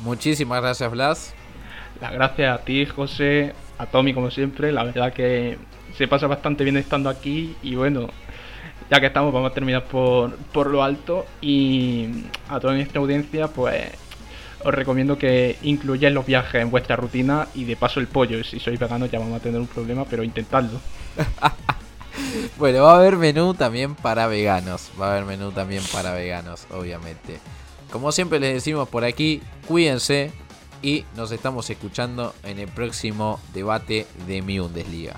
[0.00, 1.34] Muchísimas gracias, Blas.
[2.00, 4.72] Las gracias a ti, José, a Tommy, como siempre.
[4.72, 5.58] La verdad que
[5.96, 7.56] se pasa bastante bien estando aquí.
[7.62, 8.08] Y bueno,
[8.90, 11.26] ya que estamos, vamos a terminar por, por lo alto.
[11.40, 13.90] Y a toda nuestra audiencia, pues
[14.64, 18.42] os recomiendo que incluyáis los viajes en vuestra rutina y de paso el pollo.
[18.44, 20.80] Si sois veganos ya vamos a tener un problema, pero intentadlo.
[22.58, 24.90] bueno, va a haber menú también para veganos.
[25.00, 27.38] Va a haber menú también para veganos, obviamente.
[27.90, 30.32] Como siempre les decimos por aquí, cuídense
[30.82, 35.14] y nos estamos escuchando en el próximo debate de mi Bundesliga.